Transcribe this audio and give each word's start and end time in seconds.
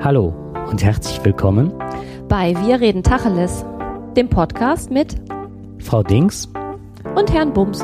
Hallo 0.00 0.28
und 0.70 0.84
herzlich 0.84 1.24
willkommen 1.24 1.72
bei 2.28 2.54
Wir 2.64 2.80
reden 2.80 3.02
Tacheles, 3.02 3.64
dem 4.16 4.28
Podcast 4.28 4.92
mit 4.92 5.16
Frau 5.80 6.04
Dings 6.04 6.48
und 7.16 7.32
Herrn 7.32 7.52
Bums. 7.52 7.80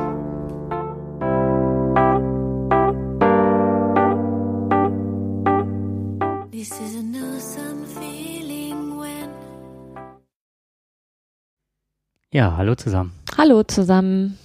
Ja, 12.30 12.56
hallo 12.56 12.76
zusammen. 12.76 13.12
Hallo 13.36 13.64
zusammen. 13.64 14.38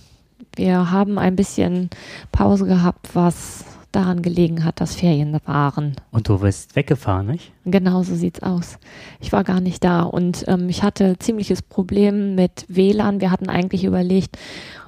Wir 0.56 0.90
haben 0.90 1.20
ein 1.20 1.36
bisschen 1.36 1.92
Pause 2.32 2.66
gehabt, 2.66 3.10
was 3.14 3.69
daran 3.92 4.22
gelegen 4.22 4.64
hat, 4.64 4.82
dass 4.82 4.96
Ferien 4.96 5.38
waren. 5.46 5.96
Und 6.12 6.30
du 6.30 6.40
bist 6.40 6.76
weggefahren, 6.76 7.28
nicht? 7.28 7.52
Genau 7.66 8.04
so 8.04 8.16
sieht's 8.16 8.42
aus. 8.44 8.78
Ich 9.20 9.32
war 9.32 9.44
gar 9.44 9.62
nicht 9.62 9.84
da 9.84 10.04
und 10.04 10.46
ähm, 10.48 10.70
ich 10.70 10.84
hatte 10.84 11.18
ziemliches 11.20 11.62
Problem 11.62 12.36
mit 12.36 12.66
WLAN. 12.68 13.22
Wir 13.22 13.32
hatten 13.32 13.50
eigentlich 13.50 13.84
überlegt, 13.84 14.38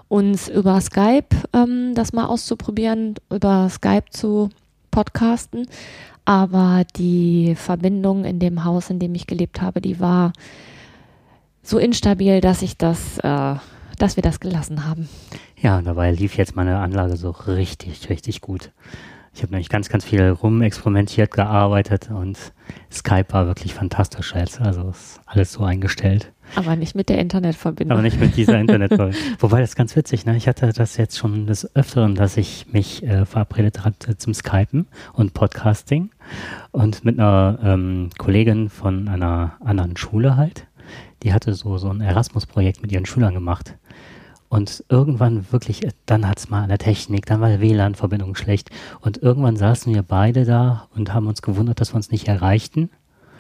uns 0.07 0.49
über 0.49 0.79
Skype 0.81 1.35
ähm, 1.53 1.93
das 1.95 2.12
mal 2.12 2.26
auszuprobieren, 2.26 3.16
über 3.31 3.70
Skype 3.70 4.09
zu 4.09 4.49
podcasten. 4.91 5.68
Aber 6.26 6.84
die 6.98 7.55
Verbindung 7.55 8.26
in 8.26 8.40
dem 8.40 8.63
Haus, 8.63 8.90
in 8.90 8.99
dem 8.99 9.15
ich 9.15 9.26
gelebt 9.26 9.62
habe, 9.62 9.81
die 9.81 9.99
war 9.99 10.34
so 11.63 11.77
instabil, 11.77 12.41
dass 12.41 12.62
ich 12.62 12.77
das, 12.77 13.18
äh, 13.20 13.55
dass 14.02 14.16
wir 14.16 14.23
das 14.23 14.40
gelassen 14.40 14.86
haben. 14.88 15.08
Ja, 15.60 15.82
dabei 15.82 16.12
lief 16.12 16.36
jetzt 16.36 16.55
meine 16.55 16.80
Anlage 16.80 17.18
so 17.18 17.30
richtig, 17.30 18.10
richtig 18.10 18.41
gut. 18.41 18.72
Ich 19.34 19.44
habe 19.44 19.54
nämlich 19.54 19.70
ganz, 19.70 19.88
ganz 19.88 20.04
viel 20.04 20.27
rumexperimentiert, 20.27 21.32
gearbeitet 21.32 22.10
und 22.10 22.38
Skype 22.91 23.27
war 23.30 23.46
wirklich 23.46 23.74
fantastisch 23.74 24.34
jetzt. 24.36 24.60
Also 24.60 24.90
ist 24.90 25.22
alles 25.26 25.54
so 25.54 25.64
eingestellt. 25.64 26.34
Aber 26.55 26.76
nicht 26.76 26.96
mit 26.96 27.08
der 27.08 27.20
Internetverbindung. 27.20 27.93
Aber 27.93 28.02
nicht 28.02 28.20
mit 28.20 28.35
dieser 28.35 28.60
Internetverbindung. 28.60 29.21
Wobei 29.40 29.62
das 29.62 29.70
ist 29.70 29.76
ganz 29.77 29.96
witzig, 29.96 30.26
ne? 30.26 30.36
Ich 30.36 30.49
hatte 30.49 30.74
das 30.74 30.98
jetzt 30.98 31.18
schon 31.18 31.48
des 31.48 31.76
Öfteren, 31.76 32.15
dass 32.15 32.36
ich 32.36 32.68
mich 32.74 33.04
äh, 33.04 33.26
verabredet 33.26 33.86
hatte 33.86 34.18
zum 34.18 34.34
Skypen 34.34 34.88
und 35.13 35.34
Podcasting 35.34 36.10
und 36.71 37.05
mit 37.05 37.18
einer 37.18 37.60
ähm, 37.63 38.10
Kollegin 38.18 38.68
von 38.68 39.08
einer 39.08 39.54
anderen 39.62 39.96
Schule 39.96 40.36
halt. 40.36 40.68
Die 41.24 41.34
hatte 41.34 41.54
so, 41.54 41.77
so 41.77 41.90
ein 41.90 42.02
Erasmus-Projekt 42.02 42.82
mit 42.82 42.91
ihren 42.91 43.05
Schülern 43.05 43.34
gemacht. 43.34 43.77
Und 44.52 44.84
irgendwann 44.90 45.49
wirklich, 45.54 45.88
dann 46.05 46.27
hat 46.27 46.38
es 46.40 46.49
mal 46.49 46.63
an 46.63 46.68
der 46.68 46.77
Technik, 46.77 47.26
dann 47.26 47.40
war 47.40 47.49
die 47.55 47.62
WLAN-Verbindung 47.62 48.35
schlecht. 48.35 48.70
Und 48.99 49.18
irgendwann 49.24 49.55
saßen 49.55 49.96
wir 49.96 50.04
beide 50.04 50.43
da 50.43 50.90
und 50.93 51.13
haben 51.13 51.27
uns 51.27 51.41
gewundert, 51.41 51.80
dass 51.80 51.93
wir 51.93 51.96
uns 51.96 52.12
nicht 52.12 52.27
erreichten. 52.27 52.90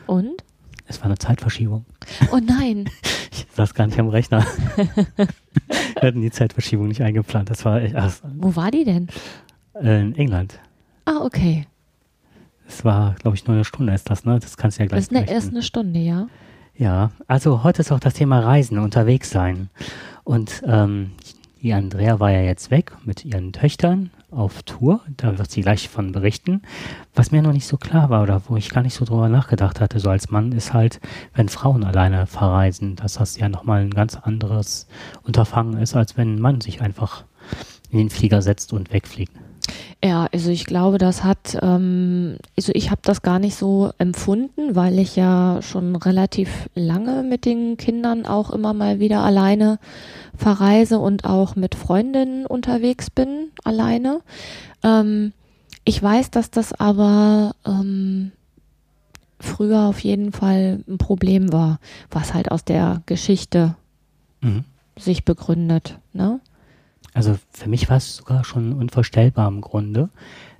Und? 0.07 0.45
Es 0.87 0.99
war 0.99 1.07
eine 1.07 1.17
Zeitverschiebung. 1.17 1.85
Oh 2.31 2.39
nein. 2.41 2.89
Ich 3.33 3.47
saß 3.55 3.73
gar 3.73 3.87
nicht 3.87 3.99
am 3.99 4.09
Rechner. 4.09 4.45
wir 5.15 6.01
hatten 6.01 6.21
die 6.21 6.31
Zeitverschiebung 6.31 6.87
nicht 6.87 7.01
eingeplant. 7.01 7.49
Das 7.49 7.63
war 7.63 7.81
echt. 7.81 7.95
Ach, 7.95 8.13
Wo 8.37 8.55
war 8.55 8.71
die 8.71 8.83
denn? 8.83 9.07
In 9.81 10.15
England. 10.15 10.59
Ah, 11.05 11.21
okay. 11.23 11.65
Es 12.67 12.83
war, 12.83 13.15
glaube 13.15 13.35
ich, 13.35 13.47
nur 13.47 13.55
eine 13.55 13.65
Stunde 13.65 13.93
ist 13.93 14.09
das, 14.09 14.25
ne? 14.25 14.39
Das 14.39 14.57
kannst 14.57 14.77
du 14.77 14.83
ja 14.83 14.87
gleich 14.87 15.07
Das 15.07 15.11
ist 15.11 15.15
eine, 15.15 15.29
erst 15.29 15.51
eine 15.51 15.63
Stunde, 15.63 15.99
ja. 15.99 16.27
Ja, 16.75 17.11
also 17.27 17.63
heute 17.63 17.81
ist 17.81 17.91
auch 17.91 17.99
das 17.99 18.13
Thema 18.15 18.39
Reisen, 18.39 18.79
unterwegs 18.79 19.29
sein. 19.29 19.69
Und 20.23 20.63
ähm, 20.65 21.11
die 21.61 21.73
Andrea 21.73 22.19
war 22.19 22.31
ja 22.31 22.41
jetzt 22.41 22.71
weg 22.71 22.93
mit 23.05 23.23
ihren 23.23 23.53
Töchtern 23.53 24.09
auf 24.31 24.63
Tour. 24.63 25.01
Da 25.17 25.37
wird 25.37 25.51
sie 25.51 25.61
gleich 25.61 25.89
von 25.89 26.11
berichten. 26.11 26.63
Was 27.13 27.31
mir 27.31 27.43
noch 27.43 27.53
nicht 27.53 27.67
so 27.67 27.77
klar 27.77 28.09
war 28.09 28.23
oder 28.23 28.41
wo 28.47 28.57
ich 28.57 28.71
gar 28.71 28.81
nicht 28.81 28.95
so 28.95 29.05
drüber 29.05 29.29
nachgedacht 29.29 29.79
hatte, 29.79 29.99
so 29.99 30.09
als 30.09 30.31
Mann, 30.31 30.53
ist 30.53 30.73
halt, 30.73 30.99
wenn 31.35 31.49
Frauen 31.49 31.83
alleine 31.83 32.25
verreisen, 32.25 32.95
dass 32.95 33.13
das 33.13 33.37
ja 33.37 33.47
nochmal 33.49 33.81
ein 33.81 33.91
ganz 33.91 34.15
anderes 34.15 34.87
Unterfangen 35.23 35.77
ist, 35.77 35.95
als 35.95 36.17
wenn 36.17 36.35
ein 36.35 36.41
Mann 36.41 36.61
sich 36.61 36.81
einfach 36.81 37.25
in 37.91 37.99
den 37.99 38.09
Flieger 38.09 38.41
setzt 38.41 38.73
und 38.73 38.91
wegfliegt. 38.91 39.33
Ja, 40.03 40.27
also 40.31 40.49
ich 40.49 40.65
glaube, 40.65 40.97
das 40.97 41.23
hat, 41.23 41.57
ähm, 41.61 42.37
also 42.57 42.71
ich 42.75 42.89
habe 42.89 43.01
das 43.03 43.21
gar 43.21 43.39
nicht 43.39 43.55
so 43.55 43.91
empfunden, 43.97 44.75
weil 44.75 44.97
ich 44.99 45.15
ja 45.15 45.59
schon 45.61 45.95
relativ 45.95 46.69
lange 46.73 47.23
mit 47.23 47.45
den 47.45 47.77
Kindern 47.77 48.25
auch 48.25 48.49
immer 48.49 48.73
mal 48.73 48.99
wieder 48.99 49.21
alleine 49.21 49.79
verreise 50.35 50.99
und 50.99 51.25
auch 51.25 51.55
mit 51.55 51.75
Freundinnen 51.75 52.45
unterwegs 52.45 53.09
bin, 53.09 53.51
alleine. 53.63 54.21
Ähm, 54.83 55.33
ich 55.85 56.01
weiß, 56.01 56.31
dass 56.31 56.51
das 56.51 56.73
aber 56.73 57.55
ähm, 57.65 58.31
früher 59.39 59.81
auf 59.81 59.99
jeden 59.99 60.31
Fall 60.31 60.83
ein 60.87 60.97
Problem 60.97 61.51
war, 61.51 61.79
was 62.09 62.33
halt 62.33 62.51
aus 62.51 62.63
der 62.63 63.01
Geschichte 63.05 63.75
mhm. 64.41 64.63
sich 64.97 65.25
begründet. 65.25 65.99
Ne? 66.13 66.39
Also 67.13 67.37
für 67.51 67.69
mich 67.69 67.89
war 67.89 67.97
es 67.97 68.17
sogar 68.17 68.43
schon 68.43 68.73
unvorstellbar 68.73 69.47
im 69.47 69.61
Grunde, 69.61 70.09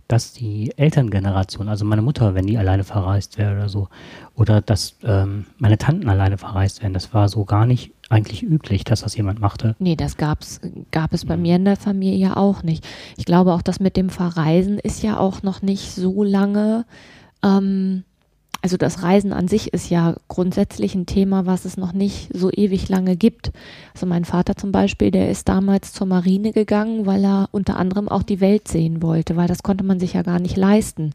dass 0.08 0.34
die 0.34 0.74
Elterngeneration, 0.76 1.70
also 1.70 1.86
meine 1.86 2.02
Mutter, 2.02 2.36
wenn 2.36 2.46
die 2.46 2.58
alleine 2.58 2.84
verreist 2.84 3.38
wäre 3.38 3.54
oder 3.54 3.70
so, 3.70 3.88
oder 4.36 4.60
dass 4.60 4.96
ähm, 5.04 5.46
meine 5.58 5.78
Tanten 5.78 6.10
alleine 6.10 6.38
verreist 6.38 6.84
wären, 6.84 6.94
das 6.94 7.14
war 7.14 7.30
so 7.30 7.46
gar 7.46 7.66
nicht 7.66 7.94
eigentlich 8.10 8.44
üblich, 8.44 8.84
dass 8.84 9.02
das 9.02 9.16
jemand 9.16 9.40
machte. 9.40 9.76
Nee, 9.80 9.96
das 9.96 10.18
gab's, 10.18 10.60
gab 10.92 11.14
es 11.14 11.24
bei 11.26 11.38
mir 11.38 11.56
in 11.56 11.64
der 11.64 11.78
Familie 11.78 12.18
ja 12.18 12.36
auch 12.36 12.62
nicht. 12.62 12.86
Ich 13.16 13.24
glaube 13.24 13.54
auch, 13.54 13.62
das 13.62 13.80
mit 13.80 13.96
dem 13.96 14.10
Verreisen 14.10 14.80
ist 14.80 15.02
ja 15.02 15.18
auch 15.18 15.44
noch 15.44 15.62
nicht 15.62 15.94
so 15.94 16.24
lange 16.24 16.86
ähm, 17.42 18.04
also 18.62 18.78
das 18.78 19.02
Reisen 19.02 19.34
an 19.34 19.48
sich 19.48 19.74
ist 19.74 19.90
ja 19.90 20.16
grundsätzlich 20.28 20.94
ein 20.94 21.08
Thema, 21.08 21.46
was 21.48 21.66
es 21.66 21.78
noch 21.78 21.94
nicht 21.94 22.30
so 22.34 22.52
ewig 22.52 22.90
lange 22.90 23.16
gibt. 23.16 23.52
Also 23.94 24.06
mein 24.06 24.24
Vater 24.24 24.56
zum 24.56 24.72
Beispiel, 24.72 25.10
der 25.10 25.32
ist 25.32 25.50
damals 25.50 25.94
zur 25.94 26.06
Marine 26.06 26.52
gegangen, 26.52 27.08
weil 27.08 27.24
er 27.24 27.50
unter 27.52 27.78
anderem 27.78 28.08
auch 28.08 28.24
die 28.24 28.40
Welt 28.40 28.68
sehen 28.68 29.02
wollte, 29.02 29.36
weil 29.36 29.48
das 29.48 29.64
konnte 29.64 29.84
man 29.84 30.00
sich 30.00 30.14
ja 30.14 30.22
gar 30.22 30.40
nicht 30.40 30.58
leisten. 30.58 31.14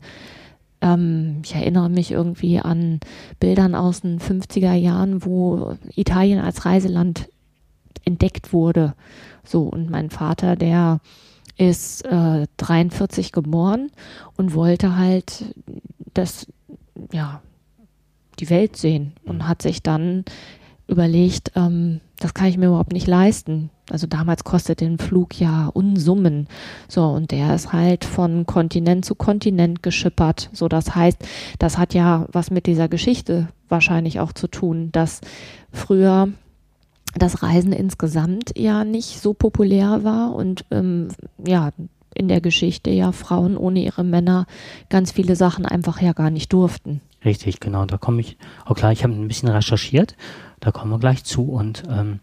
Ähm, 0.81 1.41
ich 1.45 1.55
erinnere 1.55 1.89
mich 1.89 2.11
irgendwie 2.11 2.59
an 2.59 2.99
Bildern 3.39 3.77
aus 3.77 4.01
den 4.01 4.19
50er 4.19 4.75
Jahren, 4.75 5.25
wo 5.25 5.77
Italien 5.95 6.41
als 6.41 6.65
Reiseland 6.65 7.28
entdeckt 8.05 8.53
wurde. 8.53 8.95
So, 9.45 9.63
und 9.63 9.89
mein 9.89 10.11
Vater, 10.11 10.57
der 10.57 11.01
ist 11.59 12.05
äh, 12.05 12.47
43 12.57 13.33
geboren 13.33 13.91
und 14.37 14.53
wollte 14.53 14.97
halt 14.97 15.45
das 16.13 16.47
ja, 17.12 17.43
die 18.39 18.51
Welt 18.51 18.77
sehen 18.77 19.12
und 19.25 19.39
mhm. 19.39 19.49
hat 19.49 19.62
sich 19.62 19.83
dann 19.83 20.25
überlegt, 20.89 21.53
ähm, 21.57 22.01
das 22.19 22.34
kann 22.34 22.49
ich 22.49 22.59
mir 22.59 22.67
überhaupt 22.67 22.93
nicht 22.93 23.07
leisten. 23.07 23.71
Also 23.91 24.07
damals 24.07 24.45
kostete 24.45 24.84
ein 24.84 24.99
Flug 24.99 25.39
ja 25.39 25.69
Unsummen. 25.69 26.49
So, 26.89 27.05
und 27.05 27.31
der 27.31 27.55
ist 27.55 27.73
halt 27.73 28.05
von 28.05 28.47
Kontinent 28.47 29.05
zu 29.05 29.15
Kontinent 29.15 29.83
geschippert. 29.83 30.51
So, 30.53 30.69
das 30.69 30.95
heißt, 30.95 31.19
das 31.59 31.79
hat 31.79 31.95
ja 31.95 32.27
was 32.33 32.51
mit 32.51 32.67
dieser 32.67 32.89
Geschichte 32.89 33.49
wahrscheinlich 33.69 34.21
auch 34.21 34.33
zu 34.33 34.49
tun, 34.49 34.91
dass 34.93 35.21
früher 35.73 36.28
das 37.15 37.43
Reisen 37.43 37.73
insgesamt 37.73 38.57
ja 38.57 38.84
nicht 38.84 39.21
so 39.21 39.34
populär 39.34 40.05
war 40.05 40.34
und 40.34 40.65
ähm, 40.71 41.09
ja, 41.47 41.71
in 42.16 42.28
der 42.28 42.41
Geschichte 42.41 42.91
ja 42.91 43.12
Frauen 43.12 43.56
ohne 43.56 43.81
ihre 43.81 44.04
Männer 44.04 44.47
ganz 44.88 45.12
viele 45.12 45.37
Sachen 45.37 45.66
einfach 45.66 46.00
ja 46.00 46.12
gar 46.12 46.31
nicht 46.31 46.53
durften. 46.53 47.00
Richtig, 47.25 47.60
genau. 47.60 47.84
Da 47.87 47.99
komme 47.99 48.21
ich 48.21 48.37
auch 48.65 48.75
klar, 48.75 48.93
ich 48.93 49.03
habe 49.03 49.12
ein 49.12 49.28
bisschen 49.28 49.49
recherchiert, 49.49 50.16
da 50.60 50.71
kommen 50.71 50.91
wir 50.93 50.99
gleich 50.99 51.25
zu. 51.25 51.44
Und 51.44 51.82
ähm, 51.91 52.21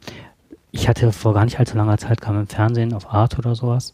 ich 0.71 0.87
hatte 0.87 1.11
vor 1.11 1.33
gar 1.33 1.45
nicht 1.45 1.59
allzu 1.59 1.77
langer 1.77 1.97
Zeit, 1.97 2.21
kam 2.21 2.39
im 2.39 2.47
Fernsehen 2.47 2.93
auf 2.93 3.13
Art 3.13 3.37
oder 3.37 3.55
sowas, 3.55 3.93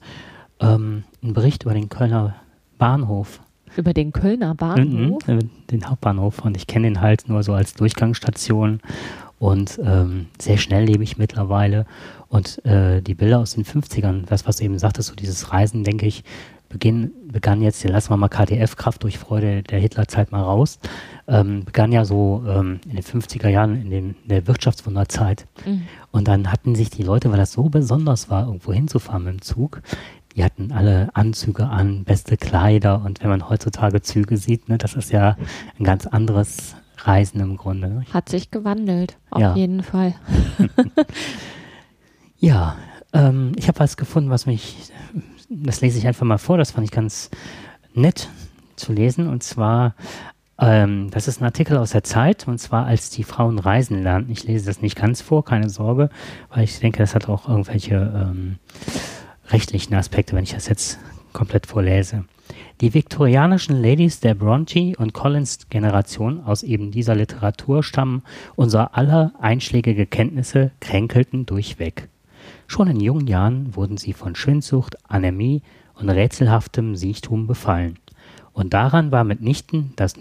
ähm, 0.60 1.04
ein 1.24 1.34
Bericht 1.34 1.64
über 1.64 1.74
den 1.74 1.90
Kölner 1.90 2.36
Bahnhof. 2.78 3.42
Über 3.76 3.94
den 3.94 4.12
Kölner 4.12 4.56
Bahnhof? 4.56 5.28
Mhm, 5.28 5.50
den 5.70 5.90
Hauptbahnhof. 5.90 6.40
Und 6.40 6.58
ich 6.58 6.68
kenne 6.68 6.88
den 6.88 7.02
halt 7.02 7.28
nur 7.28 7.44
so 7.44 7.54
als 7.54 7.74
Durchgangsstation. 7.74 8.82
Und 9.40 9.80
ähm, 9.84 10.28
sehr 10.40 10.58
schnell 10.58 10.86
lebe 10.86 11.04
ich 11.04 11.18
mittlerweile. 11.18 11.86
Und 12.28 12.64
äh, 12.66 13.02
die 13.02 13.16
Bilder 13.16 13.40
aus 13.40 13.56
den 13.56 13.64
50ern, 13.64 14.26
das, 14.26 14.46
was 14.46 14.58
du 14.58 14.66
eben 14.66 14.78
sagtest, 14.78 15.10
so 15.10 15.16
dieses 15.16 15.52
Reisen, 15.52 15.84
denke 15.84 16.06
ich, 16.06 16.24
beginn, 16.70 17.12
begann 17.32 17.62
jetzt, 17.62 17.84
den 17.84 17.92
lassen 17.92 18.12
wir 18.12 18.18
mal 18.18 18.30
KDF, 18.30 18.76
Kraft 18.76 19.04
durch 19.04 19.18
Freude 19.18 19.64
der 19.64 19.80
Hitlerzeit 19.80 20.32
mal 20.32 20.44
raus, 20.44 20.80
ähm, 21.28 21.66
begann 21.66 21.92
ja 21.92 22.06
so 22.06 22.44
ähm, 22.48 22.80
in 22.86 22.96
den 22.96 23.04
50er 23.04 23.50
Jahren, 23.50 23.82
in, 23.82 23.90
den, 23.90 24.16
in 24.22 24.30
der 24.30 24.48
Wirtschaftswunderzeit. 24.48 25.48
Mhm. 25.66 25.88
Und 26.12 26.28
dann 26.28 26.52
hatten 26.52 26.76
sich 26.76 26.90
die 26.90 27.04
Leute, 27.04 27.32
weil 27.32 27.38
das 27.38 27.54
so 27.54 27.64
besonders 27.64 28.30
war, 28.30 28.46
irgendwo 28.46 28.72
hinzufahren 28.72 29.24
mit 29.24 29.34
dem 29.34 29.42
Zug, 29.42 29.82
die 30.36 30.44
hatten 30.44 30.72
alle 30.72 31.10
Anzüge 31.14 31.66
an, 31.66 32.04
beste 32.04 32.38
Kleider 32.38 33.02
und 33.04 33.22
wenn 33.22 33.30
man 33.30 33.50
heutzutage 33.50 34.02
Züge 34.02 34.38
sieht, 34.38 34.70
ne, 34.70 34.78
das 34.78 34.94
ist 34.94 35.12
ja 35.12 35.36
ein 35.78 35.84
ganz 35.84 36.06
anderes 36.06 36.76
Reisen 37.06 37.40
im 37.42 37.58
Grunde. 37.58 37.90
Ne? 37.90 38.06
Hat 38.14 38.30
sich 38.30 38.52
gewandelt, 38.52 39.18
auf 39.30 39.42
ja. 39.42 39.56
jeden 39.56 39.84
Fall. 39.84 40.16
Ja, 42.42 42.78
ähm, 43.12 43.52
ich 43.58 43.68
habe 43.68 43.82
was 43.82 43.98
gefunden, 43.98 44.30
was 44.30 44.46
mich, 44.46 44.78
das 45.50 45.82
lese 45.82 45.98
ich 45.98 46.08
einfach 46.08 46.26
mal 46.26 46.38
vor, 46.38 46.58
das 46.58 46.72
fand 46.72 46.86
ich 46.86 46.92
ganz 46.92 47.30
nett 47.94 48.30
zu 48.78 48.94
lesen. 48.94 49.28
Und 49.28 49.44
zwar 49.44 49.94
Ähm, 50.62 51.10
das 51.12 51.28
ist 51.30 51.42
ein 51.42 51.46
Artikel 51.46 51.78
aus 51.78 51.92
der 51.92 52.04
Zeit 52.04 52.46
und 52.48 52.58
zwar 52.60 52.86
als 52.86 53.10
die 53.10 53.24
Frauen 53.24 53.60
reisen 53.60 54.04
lernten. 54.04 54.32
Ich 54.32 54.44
lese 54.44 54.66
das 54.66 54.82
nicht 54.82 54.98
ganz 54.98 55.22
vor, 55.22 55.46
keine 55.46 55.70
Sorge, 55.70 56.10
weil 56.50 56.66
ich 56.66 56.80
denke, 56.80 57.00
das 57.00 57.16
hat 57.16 57.30
auch 57.30 57.48
irgendwelche 57.48 57.96
ähm, 57.96 58.58
rechtlichen 59.50 59.96
Aspekte, 59.96 60.36
wenn 60.36 60.44
ich 60.44 60.54
das 60.54 60.68
jetzt 60.68 61.00
komplett 61.32 61.66
vorlese. 61.66 62.26
Die 62.82 62.94
viktorianischen 62.94 63.82
Ladies 63.82 64.20
der 64.20 64.36
Bronte 64.36 64.94
und 64.98 65.14
Collins 65.14 65.68
Generation 65.70 66.44
aus 66.44 66.64
eben 66.64 66.92
dieser 66.92 67.16
Literatur 67.16 67.84
stammen 67.84 68.24
unser 68.56 68.96
aller 68.96 69.34
einschlägige 69.40 70.06
Kenntnisse 70.06 70.72
kränkelten 70.80 71.46
durchweg. 71.46 72.08
Schon 72.68 72.88
in 72.88 73.00
jungen 73.00 73.28
Jahren 73.28 73.76
wurden 73.76 73.98
sie 73.98 74.14
von 74.14 74.36
Schwindsucht, 74.36 74.98
Anämie 75.10 75.62
und 75.96 76.10
rätselhaftem 76.10 76.96
Siechtum 76.96 77.48
befallen. 77.48 77.98
Und 78.54 78.74
daran 78.74 79.12
war 79.12 79.24
mitnichten 79.24 79.94
das 79.96 80.14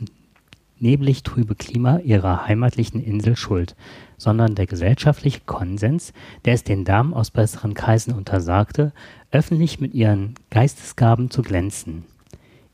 neblig 0.81 1.23
trübe 1.23 1.55
Klima 1.55 1.99
ihrer 1.99 2.47
heimatlichen 2.47 3.03
Insel 3.03 3.37
schuld, 3.37 3.75
sondern 4.17 4.55
der 4.55 4.67
gesellschaftliche 4.67 5.41
Konsens, 5.47 6.13
der 6.45 6.55
es 6.55 6.65
den 6.65 6.85
Damen 6.85 7.15
aus 7.15 7.31
besseren 7.31 7.75
Kreisen 7.75 8.15
untersagte, 8.15 8.93
öffentlich 9.31 9.81
mit 9.81 9.95
ihren 9.95 10.35
Geistesgaben 10.51 11.31
zu 11.31 11.43
glänzen. 11.43 12.05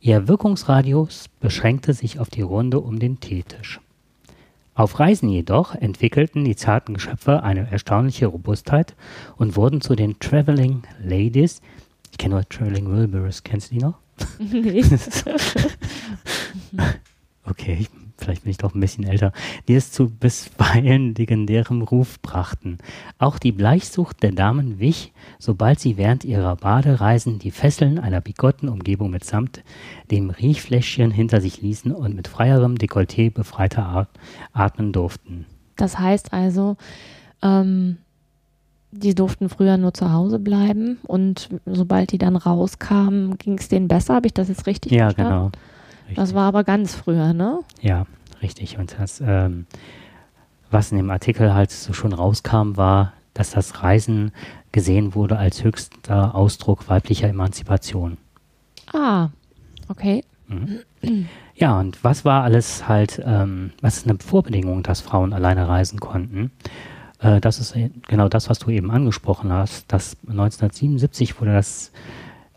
Ihr 0.04 0.28
Wirkungsradius 0.28 1.30
beschränkte 1.40 1.94
sich 1.94 2.18
auf 2.18 2.28
die 2.28 2.42
Runde 2.42 2.78
um 2.78 2.98
den 2.98 3.20
Teetisch. 3.20 3.80
Auf 4.74 5.00
Reisen 5.00 5.30
jedoch 5.30 5.74
entwickelten 5.74 6.44
die 6.44 6.56
zarten 6.56 6.92
Geschöpfe 6.92 7.42
eine 7.42 7.70
erstaunliche 7.70 8.26
Robustheit 8.26 8.94
und 9.38 9.56
wurden 9.56 9.80
zu 9.80 9.94
den 9.94 10.18
Traveling 10.18 10.82
Ladies. 11.02 11.62
Ich 12.10 12.18
kenne 12.18 12.34
nur 12.34 12.46
Traveling 12.46 12.90
Wilburys, 12.90 13.44
kennst 13.44 13.70
du 13.70 13.76
die 13.76 13.80
noch? 13.80 13.94
Nee. 14.38 14.84
okay, 17.46 17.86
vielleicht 18.16 18.42
bin 18.42 18.50
ich 18.50 18.58
doch 18.58 18.74
ein 18.74 18.80
bisschen 18.80 19.04
älter, 19.04 19.32
die 19.68 19.74
es 19.74 19.92
zu 19.92 20.08
bisweilen 20.08 21.14
legendärem 21.18 21.82
Ruf 21.82 22.20
brachten. 22.20 22.78
Auch 23.18 23.38
die 23.38 23.52
Bleichsucht 23.52 24.22
der 24.22 24.32
Damen 24.32 24.78
wich, 24.78 25.12
sobald 25.38 25.80
sie 25.80 25.96
während 25.96 26.24
ihrer 26.24 26.56
Badereisen 26.56 27.38
die 27.38 27.50
Fesseln 27.50 27.98
einer 27.98 28.20
bigotten 28.20 28.68
Umgebung 28.68 29.10
mitsamt 29.10 29.62
dem 30.10 30.30
Riechfläschchen 30.30 31.10
hinter 31.10 31.40
sich 31.40 31.60
ließen 31.60 31.92
und 31.92 32.14
mit 32.14 32.28
freierem 32.28 32.76
Dekolleté 32.76 33.32
befreiter 33.32 33.86
Art 33.86 34.08
atmen 34.52 34.92
durften. 34.92 35.46
Das 35.76 35.98
heißt 35.98 36.32
also, 36.32 36.76
ähm, 37.42 37.98
die 38.92 39.14
durften 39.14 39.48
früher 39.48 39.76
nur 39.76 39.92
zu 39.92 40.12
Hause 40.12 40.38
bleiben 40.38 40.98
und 41.02 41.48
sobald 41.66 42.12
die 42.12 42.18
dann 42.18 42.36
rauskamen, 42.36 43.38
ging 43.38 43.58
es 43.58 43.68
denen 43.68 43.88
besser. 43.88 44.14
Habe 44.14 44.28
ich 44.28 44.34
das 44.34 44.48
jetzt 44.48 44.66
richtig 44.66 44.92
ja, 44.92 45.06
verstanden? 45.06 45.32
Ja, 45.32 45.38
genau. 45.38 45.50
Richtig. 46.04 46.16
Das 46.16 46.34
war 46.34 46.46
aber 46.48 46.64
ganz 46.64 46.94
früher, 46.94 47.32
ne? 47.32 47.60
Ja, 47.80 48.06
richtig. 48.42 48.78
Und 48.78 48.96
das, 48.98 49.20
ähm, 49.20 49.66
was 50.70 50.90
in 50.90 50.98
dem 50.98 51.10
Artikel 51.10 51.54
halt 51.54 51.70
so 51.70 51.92
schon 51.92 52.12
rauskam, 52.12 52.76
war, 52.76 53.12
dass 53.32 53.50
das 53.50 53.82
Reisen 53.82 54.32
gesehen 54.72 55.14
wurde 55.14 55.38
als 55.38 55.64
höchster 55.64 56.34
Ausdruck 56.34 56.88
weiblicher 56.88 57.28
Emanzipation. 57.28 58.18
Ah, 58.92 59.28
okay. 59.88 60.24
Mhm. 60.48 61.28
Ja, 61.54 61.78
und 61.78 62.02
was 62.02 62.24
war 62.24 62.42
alles 62.42 62.88
halt, 62.88 63.22
ähm, 63.24 63.72
was 63.80 63.98
ist 63.98 64.08
eine 64.08 64.18
Vorbedingung, 64.18 64.82
dass 64.82 65.00
Frauen 65.00 65.32
alleine 65.32 65.68
reisen 65.68 66.00
konnten? 66.00 66.50
Äh, 67.20 67.40
das 67.40 67.60
ist 67.60 67.76
genau 68.08 68.28
das, 68.28 68.50
was 68.50 68.58
du 68.58 68.70
eben 68.70 68.90
angesprochen 68.90 69.52
hast. 69.52 69.92
Dass 69.92 70.16
1977 70.28 71.40
wurde 71.40 71.54
das 71.54 71.92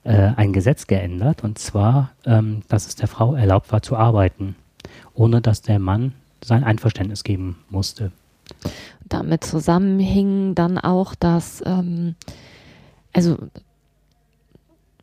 äh, 0.07 0.31
ein 0.37 0.53
Gesetz 0.53 0.87
geändert, 0.87 1.43
und 1.43 1.59
zwar, 1.59 2.11
ähm, 2.25 2.61
dass 2.69 2.87
es 2.87 2.95
der 2.95 3.09
Frau 3.09 3.35
erlaubt 3.35 3.71
war 3.73 3.81
zu 3.81 3.97
arbeiten, 3.97 4.55
ohne 5.13 5.41
dass 5.41 5.61
der 5.61 5.79
Mann 5.79 6.13
sein 6.41 6.63
Einverständnis 6.63 7.25
geben 7.25 7.57
musste. 7.69 8.11
Damit 9.09 9.43
zusammenhing 9.43 10.55
dann 10.55 10.77
auch, 10.77 11.13
dass, 11.13 11.61
ähm, 11.65 12.15
also 13.11 13.37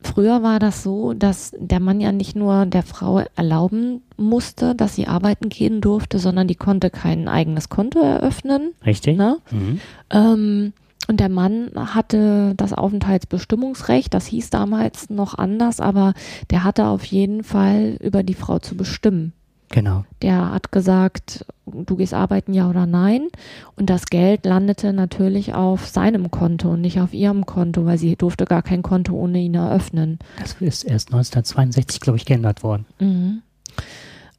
früher 0.03 0.43
war 0.43 0.59
das 0.59 0.83
so, 0.83 1.13
dass 1.13 1.53
der 1.59 1.81
Mann 1.81 2.01
ja 2.01 2.11
nicht 2.11 2.35
nur 2.35 2.65
der 2.65 2.83
Frau 2.83 3.25
erlauben 3.37 4.01
musste, 4.17 4.75
dass 4.75 4.95
sie 4.95 5.07
arbeiten 5.07 5.51
gehen 5.51 5.83
durfte, 5.83 6.19
sondern 6.19 6.49
die 6.49 6.55
konnte 6.55 6.89
kein 6.89 7.29
eigenes 7.29 7.69
Konto 7.69 8.01
eröffnen. 8.01 8.73
Richtig. 8.87 9.19
Ne? 9.19 9.37
Mhm. 9.51 9.81
Ähm, 10.09 10.73
und 11.07 11.21
der 11.21 11.29
Mann 11.29 11.71
hatte 11.75 12.55
das 12.57 12.73
Aufenthaltsbestimmungsrecht, 12.73 14.15
das 14.15 14.27
hieß 14.27 14.51
damals 14.51 15.11
noch 15.11 15.37
anders, 15.37 15.81
aber 15.81 16.15
der 16.51 16.65
hatte 16.65 16.87
auf 16.87 17.05
jeden 17.05 17.45
Fall 17.45 17.97
über 18.01 18.23
die 18.23 18.35
Frau 18.35 18.59
zu 18.59 18.77
bestimmen. 18.77 19.33
Genau. 19.71 20.05
Der 20.23 20.53
hat 20.53 20.71
gesagt, 20.71 21.47
du 21.67 21.97
gehst 21.97 22.15
arbeiten, 22.15 22.55
ja 22.55 22.71
oder 22.71 22.87
nein. 22.87 23.29
Und 23.77 23.91
das 23.91 24.07
Geld 24.07 24.47
landete 24.47 24.93
natürlich 24.93 25.55
auf 25.55 25.89
seinem 25.89 26.31
Konto 26.31 26.71
und 26.71 26.81
nicht 26.81 27.01
auf 27.01 27.13
ihrem 27.13 27.45
Konto, 27.45 27.85
weil 27.85 27.99
sie 27.99 28.15
durfte 28.15 28.45
gar 28.45 28.63
kein 28.63 28.83
Konto 28.83 29.15
ohne 29.15 29.41
ihn 29.41 29.55
eröffnen. 29.55 30.21
Das 30.39 30.53
ist 30.61 30.85
erst 30.85 31.09
1962, 31.09 32.01
glaube 32.01 32.19
ich, 32.19 32.25
geändert 32.25 32.63
worden. 32.63 32.87
Mhm. 33.01 33.43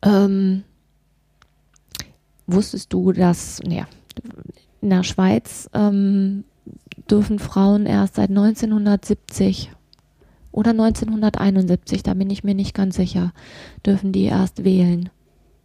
Ähm, 0.04 0.64
wusstest 2.48 2.94
du, 2.94 3.12
dass, 3.12 3.62
naja, 3.64 3.88
in 4.82 4.90
der 4.90 5.04
Schweiz 5.04 5.70
ähm, 5.74 6.46
dürfen 7.10 7.40
Frauen 7.40 7.86
erst 7.86 8.16
seit 8.16 8.30
1970 8.30 9.72
oder 10.52 10.72
1971, 10.72 12.04
da 12.04 12.14
bin 12.14 12.30
ich 12.30 12.44
mir 12.44 12.56
nicht 12.56 12.74
ganz 12.74 12.96
sicher, 12.96 13.34
dürfen 13.86 14.12
die 14.12 14.24
erst 14.24 14.64
wählen. 14.64 15.10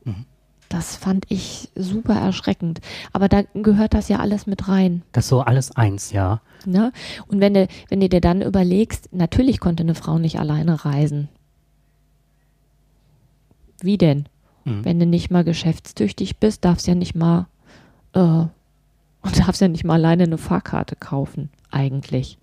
Mhm. 0.04 0.26
Das 0.68 0.96
fand 0.96 1.26
ich 1.28 1.68
super 1.74 2.14
erschreckend. 2.14 2.80
Aber 3.12 3.28
da 3.28 3.42
gehört 3.54 3.94
das 3.94 4.08
ja 4.08 4.18
alles 4.18 4.46
mit 4.46 4.68
rein. 4.68 5.02
Das 5.12 5.24
ist 5.24 5.30
so 5.30 5.40
alles 5.40 5.76
eins, 5.76 6.12
ja. 6.12 6.40
Ne? 6.64 6.92
Und 7.26 7.40
wenn 7.40 7.54
du, 7.54 7.66
wenn 7.88 8.00
du 8.00 8.08
dir 8.08 8.20
dann 8.20 8.42
überlegst, 8.42 9.12
natürlich 9.12 9.58
konnte 9.58 9.82
eine 9.82 9.94
Frau 9.94 10.18
nicht 10.18 10.38
alleine 10.38 10.84
reisen. 10.84 11.28
Wie 13.80 13.98
denn? 13.98 14.26
Mhm. 14.64 14.84
Wenn 14.84 14.98
du 15.00 15.06
nicht 15.06 15.30
mal 15.30 15.44
geschäftstüchtig 15.44 16.38
bist, 16.38 16.64
darfst 16.64 16.86
du 16.86 16.92
ja 16.92 16.94
nicht 16.94 17.14
mal 17.14 17.46
äh, 18.12 18.44
und 19.22 19.38
darfst 19.38 19.60
ja 19.60 19.68
nicht 19.68 19.84
mal 19.84 19.94
alleine 19.94 20.24
eine 20.24 20.38
Fahrkarte 20.38 20.96
kaufen, 20.96 21.50
eigentlich. 21.70 22.38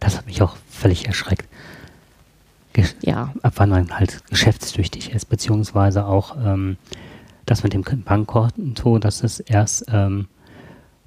Das 0.00 0.18
hat 0.18 0.26
mich 0.26 0.42
auch 0.42 0.56
völlig 0.68 1.06
erschreckt. 1.06 1.48
Gesch 2.72 2.94
ja. 3.00 3.32
Ab 3.42 3.54
wann 3.56 3.70
man 3.70 3.96
halt 3.96 4.22
geschäftstüchtig 4.28 5.12
ist, 5.12 5.26
beziehungsweise 5.26 6.06
auch 6.06 6.36
ähm, 6.36 6.76
das 7.46 7.62
mit 7.62 7.72
dem 7.72 7.82
Bankkonto, 7.82 8.98
dass 8.98 9.22
es 9.22 9.40
erst 9.40 9.86
ähm, 9.88 10.28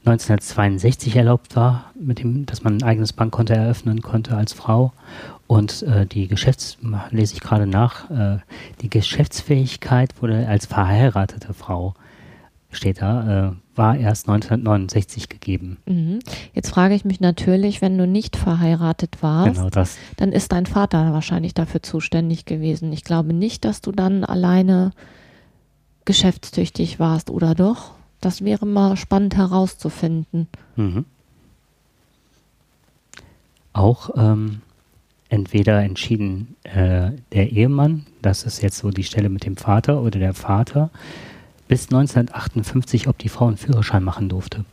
1962 0.05 1.15
erlaubt 1.15 1.55
war, 1.55 1.91
mit 1.99 2.19
dem, 2.19 2.45
dass 2.45 2.63
man 2.63 2.77
ein 2.77 2.83
eigenes 2.83 3.13
Bankkonto 3.13 3.53
eröffnen 3.53 4.01
konnte 4.01 4.35
als 4.35 4.53
Frau. 4.53 4.93
Und 5.45 5.83
äh, 5.83 6.05
die 6.05 6.27
Geschäfts, 6.27 6.77
lese 7.11 7.33
ich 7.33 7.41
gerade 7.41 7.67
nach, 7.67 8.09
äh, 8.09 8.37
die 8.81 8.89
Geschäftsfähigkeit 8.89 10.21
wurde 10.21 10.47
als 10.47 10.65
verheiratete 10.65 11.53
Frau, 11.53 11.95
steht 12.71 13.01
da, 13.01 13.49
äh, 13.49 13.51
war 13.79 13.95
erst 13.95 14.27
1969 14.27 15.29
gegeben. 15.29 15.77
Mhm. 15.87 16.19
Jetzt 16.53 16.69
frage 16.69 16.93
ich 16.93 17.05
mich 17.05 17.21
natürlich, 17.21 17.81
wenn 17.81 17.97
du 17.97 18.05
nicht 18.05 18.35
verheiratet 18.35 19.23
warst, 19.23 19.55
genau 19.55 19.69
dann 20.17 20.31
ist 20.33 20.51
dein 20.51 20.65
Vater 20.65 21.13
wahrscheinlich 21.13 21.53
dafür 21.55 21.81
zuständig 21.81 22.45
gewesen. 22.45 22.91
Ich 22.91 23.05
glaube 23.05 23.33
nicht, 23.33 23.63
dass 23.65 23.79
du 23.81 23.91
dann 23.91 24.25
alleine 24.25 24.91
geschäftstüchtig 26.03 26.99
warst, 26.99 27.29
oder 27.29 27.55
doch? 27.55 27.91
Das 28.19 28.43
wäre 28.43 28.65
mal 28.65 28.97
spannend 28.97 29.37
herauszufinden. 29.37 30.47
Mhm. 30.75 31.05
Auch 33.71 34.09
ähm, 34.17 34.61
entweder 35.29 35.81
entschieden 35.81 36.57
äh, 36.63 37.11
der 37.31 37.51
Ehemann, 37.51 38.07
das 38.21 38.43
ist 38.43 38.61
jetzt 38.61 38.79
so 38.79 38.89
die 38.89 39.05
Stelle 39.05 39.29
mit 39.29 39.45
dem 39.45 39.55
Vater, 39.55 40.01
oder 40.01 40.19
der 40.19 40.33
Vater, 40.33 40.89
bis 41.69 41.85
1958, 41.85 43.07
ob 43.07 43.17
die 43.19 43.29
Frau 43.29 43.47
einen 43.47 43.55
Führerschein 43.55 44.03
machen 44.03 44.27
durfte. 44.27 44.65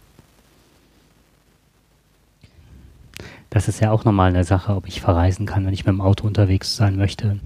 Das 3.50 3.68
ist 3.68 3.80
ja 3.80 3.92
auch 3.92 4.04
nochmal 4.04 4.30
eine 4.30 4.44
Sache, 4.44 4.74
ob 4.74 4.88
ich 4.88 5.00
verreisen 5.00 5.46
kann, 5.46 5.64
wenn 5.64 5.74
ich 5.74 5.84
mit 5.84 5.92
dem 5.92 6.00
Auto 6.00 6.26
unterwegs 6.26 6.74
sein 6.74 6.96
möchte. 6.96 7.38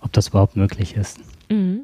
Ob 0.00 0.12
das 0.12 0.28
überhaupt 0.28 0.56
möglich 0.56 0.96
ist. 0.96 1.20
Mhm. 1.50 1.82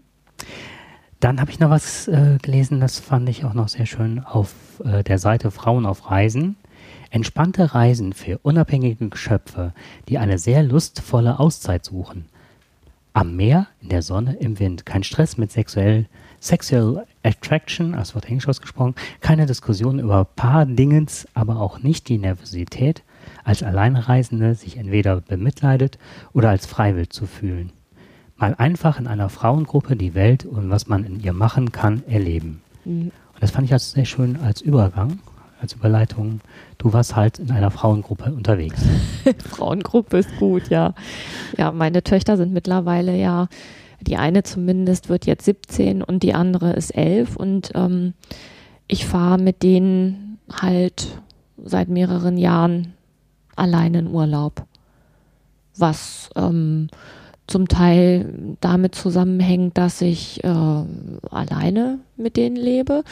Dann 1.21 1.39
habe 1.39 1.51
ich 1.51 1.61
noch 1.61 1.71
was 1.71 2.09
äh, 2.09 2.39
gelesen, 2.41 2.81
das 2.81 2.99
fand 2.99 3.29
ich 3.29 3.45
auch 3.45 3.55
noch 3.55 3.69
sehr 3.69 3.87
schön 3.87 4.19
auf 4.25 4.55
äh, 4.83 5.05
der 5.05 5.19
Seite 5.19 5.51
Frauen 5.51 5.85
auf 5.85 6.11
Reisen. 6.11 6.57
Entspannte 7.11 7.75
Reisen 7.75 8.15
für 8.15 8.39
unabhängige 8.39 9.09
Geschöpfe, 9.11 9.75
die 10.09 10.17
eine 10.19 10.39
sehr 10.39 10.63
lustvolle 10.63 11.39
Auszeit 11.39 11.85
suchen. 11.85 12.25
Am 13.13 13.37
Meer, 13.37 13.67
in 13.83 13.91
der 13.91 14.03
Sonne, 14.03 14.37
im 14.37 14.59
Wind. 14.59 14.87
Kein 14.87 15.03
Stress 15.03 15.37
mit 15.37 15.53
sexuell 15.53 16.07
Sexual 16.41 17.07
Attraction, 17.23 17.93
das 17.93 18.15
Wort 18.15 18.27
Englisch 18.27 18.49
ausgesprochen, 18.49 18.95
keine 19.21 19.47
Diskussion 19.47 19.99
über 19.99 20.25
Paar-Dingens, 20.25 21.27
aber 21.35 21.61
auch 21.61 21.83
nicht 21.83 22.09
die 22.09 22.19
Nervosität, 22.19 23.03
als 23.45 23.63
Alleinreisende 23.63 24.55
sich 24.55 24.77
entweder 24.77 25.21
bemitleidet 25.21 25.99
oder 26.33 26.51
als 26.51 26.67
freiwillig 26.67 27.11
zu 27.11 27.27
fühlen. 27.27 27.73
mal 28.37 28.55
einfach 28.55 29.01
in 29.01 29.07
einer 29.07 29.31
Frauengruppe 29.31 29.97
die 29.97 30.15
Welt 30.15 30.45
und 30.45 30.69
was 30.69 30.87
man 30.89 31.05
in 31.05 31.21
ihr 31.21 31.33
machen 31.33 31.73
kann, 31.73 32.03
erleben. 32.07 32.61
Mhm. 32.85 33.11
Und 33.33 33.43
das 33.43 33.51
fand 33.51 33.67
ich 33.67 33.73
als 33.73 33.93
sehr 33.93 34.05
schön 34.05 34.37
als 34.37 34.61
Übergang, 34.61 35.21
als 35.61 35.73
Überleitung. 35.73 36.41
Du 36.79 36.93
warst 36.93 37.17
halt 37.17 37.39
in 37.39 37.51
einer 37.51 37.71
Frauengruppe 37.71 38.33
unterwegs. 38.33 38.83
Frauengruppe 39.49 40.19
ist 40.19 40.37
gut, 40.39 40.69
ja. 40.69 40.95
Ja, 41.57 41.73
meine 41.73 42.03
Töchter 42.03 42.37
sind 42.37 42.53
mittlerweile 42.53 43.17
ja, 43.17 43.49
die 44.01 44.17
eine 44.17 44.43
zumindest 44.43 45.09
wird 45.09 45.27
jetzt 45.27 45.45
17 45.45 46.03
und 46.03 46.23
die 46.23 46.35
andere 46.35 46.73
ist 46.73 46.91
11 46.91 47.37
und 47.37 47.73
ähm, 47.75 48.15
ich 48.89 49.07
fahre 49.07 49.39
mit 49.39 49.63
denen 49.63 50.39
halt 50.53 51.21
seit 51.65 51.89
mehreren 51.89 52.39
Jahren 52.39 52.95
alleine 53.57 53.99
in 54.01 54.09
Urlaub. 54.09 54.65
Was 55.77 56.31
ähm, 56.37 56.89
zum 57.47 57.69
Teil 57.69 58.57
damit 58.61 58.95
zusammenhängt, 58.95 59.79
dass 59.79 60.01
ich 60.01 60.43
äh, 60.43 60.49
alleine 61.31 61.99
mit 62.17 62.37
denen 62.37 62.57
lebe, 62.57 63.05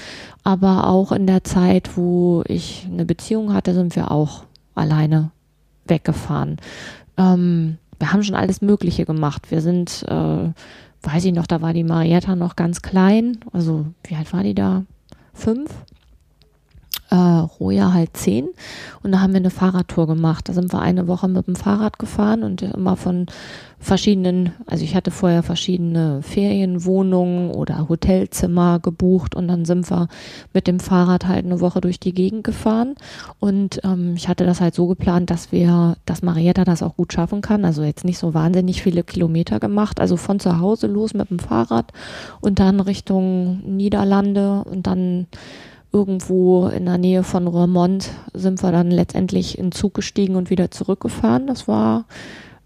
aber 0.43 0.89
auch 0.89 1.13
in 1.13 1.27
der 1.27 1.45
Zeit, 1.45 1.97
wo 1.97 2.43
ich 2.47 2.87
eine 2.91 3.05
Beziehung 3.05 3.53
hatte, 3.53 3.75
sind 3.75 3.95
wir 3.97 4.11
auch 4.11 4.45
alleine 4.75 5.31
weggefahren. 5.87 6.57
Ähm, 7.17 7.79
wir 7.99 8.13
haben 8.13 8.23
schon 8.23 8.35
alles 8.35 8.61
Mögliche 8.61 9.05
gemacht. 9.05 9.51
Wir 9.51 9.61
sind, 9.61 10.05
äh, 10.09 10.53
weiß 11.03 11.25
ich 11.25 11.33
noch, 11.33 11.47
da 11.47 11.61
war 11.61 11.73
die 11.73 11.85
Marietta 11.85 12.37
noch 12.37 12.57
ganz 12.57 12.83
klein. 12.83 13.39
Also 13.53 13.87
wie 14.05 14.15
alt 14.17 14.33
war 14.33 14.43
die 14.43 14.55
da? 14.55 14.85
Fünf? 15.33 15.71
Äh, 17.15 17.47
Roja 17.61 17.93
halt 17.93 18.17
zehn. 18.17 18.49
Und 19.03 19.13
da 19.13 19.21
haben 19.21 19.33
wir 19.33 19.39
eine 19.39 19.51
Fahrradtour 19.51 20.09
gemacht. 20.09 20.49
Da 20.49 20.53
sind 20.53 20.73
wir 20.73 20.81
eine 20.81 21.07
Woche 21.07 21.29
mit 21.29 21.47
dem 21.47 21.55
Fahrrad 21.55 21.99
gefahren 21.99 22.43
und 22.43 22.63
immer 22.63 22.97
von 22.97 23.27
verschiedenen, 23.79 24.53
also 24.67 24.83
ich 24.83 24.95
hatte 24.95 25.11
vorher 25.11 25.43
verschiedene 25.43 26.23
Ferienwohnungen 26.23 27.51
oder 27.51 27.89
Hotelzimmer 27.89 28.81
gebucht 28.81 29.35
und 29.35 29.47
dann 29.47 29.67
sind 29.67 29.91
wir 29.91 30.09
mit 30.55 30.67
dem 30.67 30.81
Fahrrad 30.81 31.27
halt 31.27 31.45
eine 31.45 31.61
Woche 31.61 31.83
durch 31.83 32.01
die 32.01 32.15
Gegend 32.15 32.45
gefahren 32.45 32.95
und 33.41 33.81
ähm, 33.85 34.15
ich 34.17 34.27
hatte 34.27 34.47
das 34.47 34.63
halt 34.63 34.75
so 34.75 34.87
geplant, 34.87 35.31
dass 35.31 35.53
wir, 35.53 35.97
dass 36.07 36.23
Marietta 36.23 36.65
das 36.65 36.83
auch 36.83 36.97
gut 36.97 37.13
schaffen 37.13 37.43
kann, 37.43 37.67
also 37.67 37.83
jetzt 37.83 38.07
nicht 38.07 38.17
so 38.17 38.33
wahnsinnig 38.33 38.83
viele 38.83 39.03
Kilometer 39.05 39.61
gemacht, 39.61 40.01
also 40.01 40.17
von 40.17 40.41
zu 40.41 40.61
Hause 40.61 40.87
los 40.87 41.13
mit 41.13 41.29
dem 41.29 41.39
Fahrrad 41.39 41.93
und 42.41 42.61
dann 42.61 42.81
Richtung 42.81 43.61
Niederlande 43.67 44.65
und 44.65 44.87
dann 44.87 45.27
irgendwo 45.95 46.67
in 46.67 46.87
der 46.87 46.99
Nähe 46.99 47.23
von 47.23 47.47
Roermond 47.47 48.11
sind 48.35 48.63
wir 48.63 48.73
dann 48.73 48.91
letztendlich 48.91 49.57
in 49.57 49.71
Zug 49.71 49.95
gestiegen 49.95 50.35
und 50.35 50.51
wieder 50.51 50.73
zurückgefahren. 50.73 51.47
Das 51.47 51.69
war, 51.69 52.05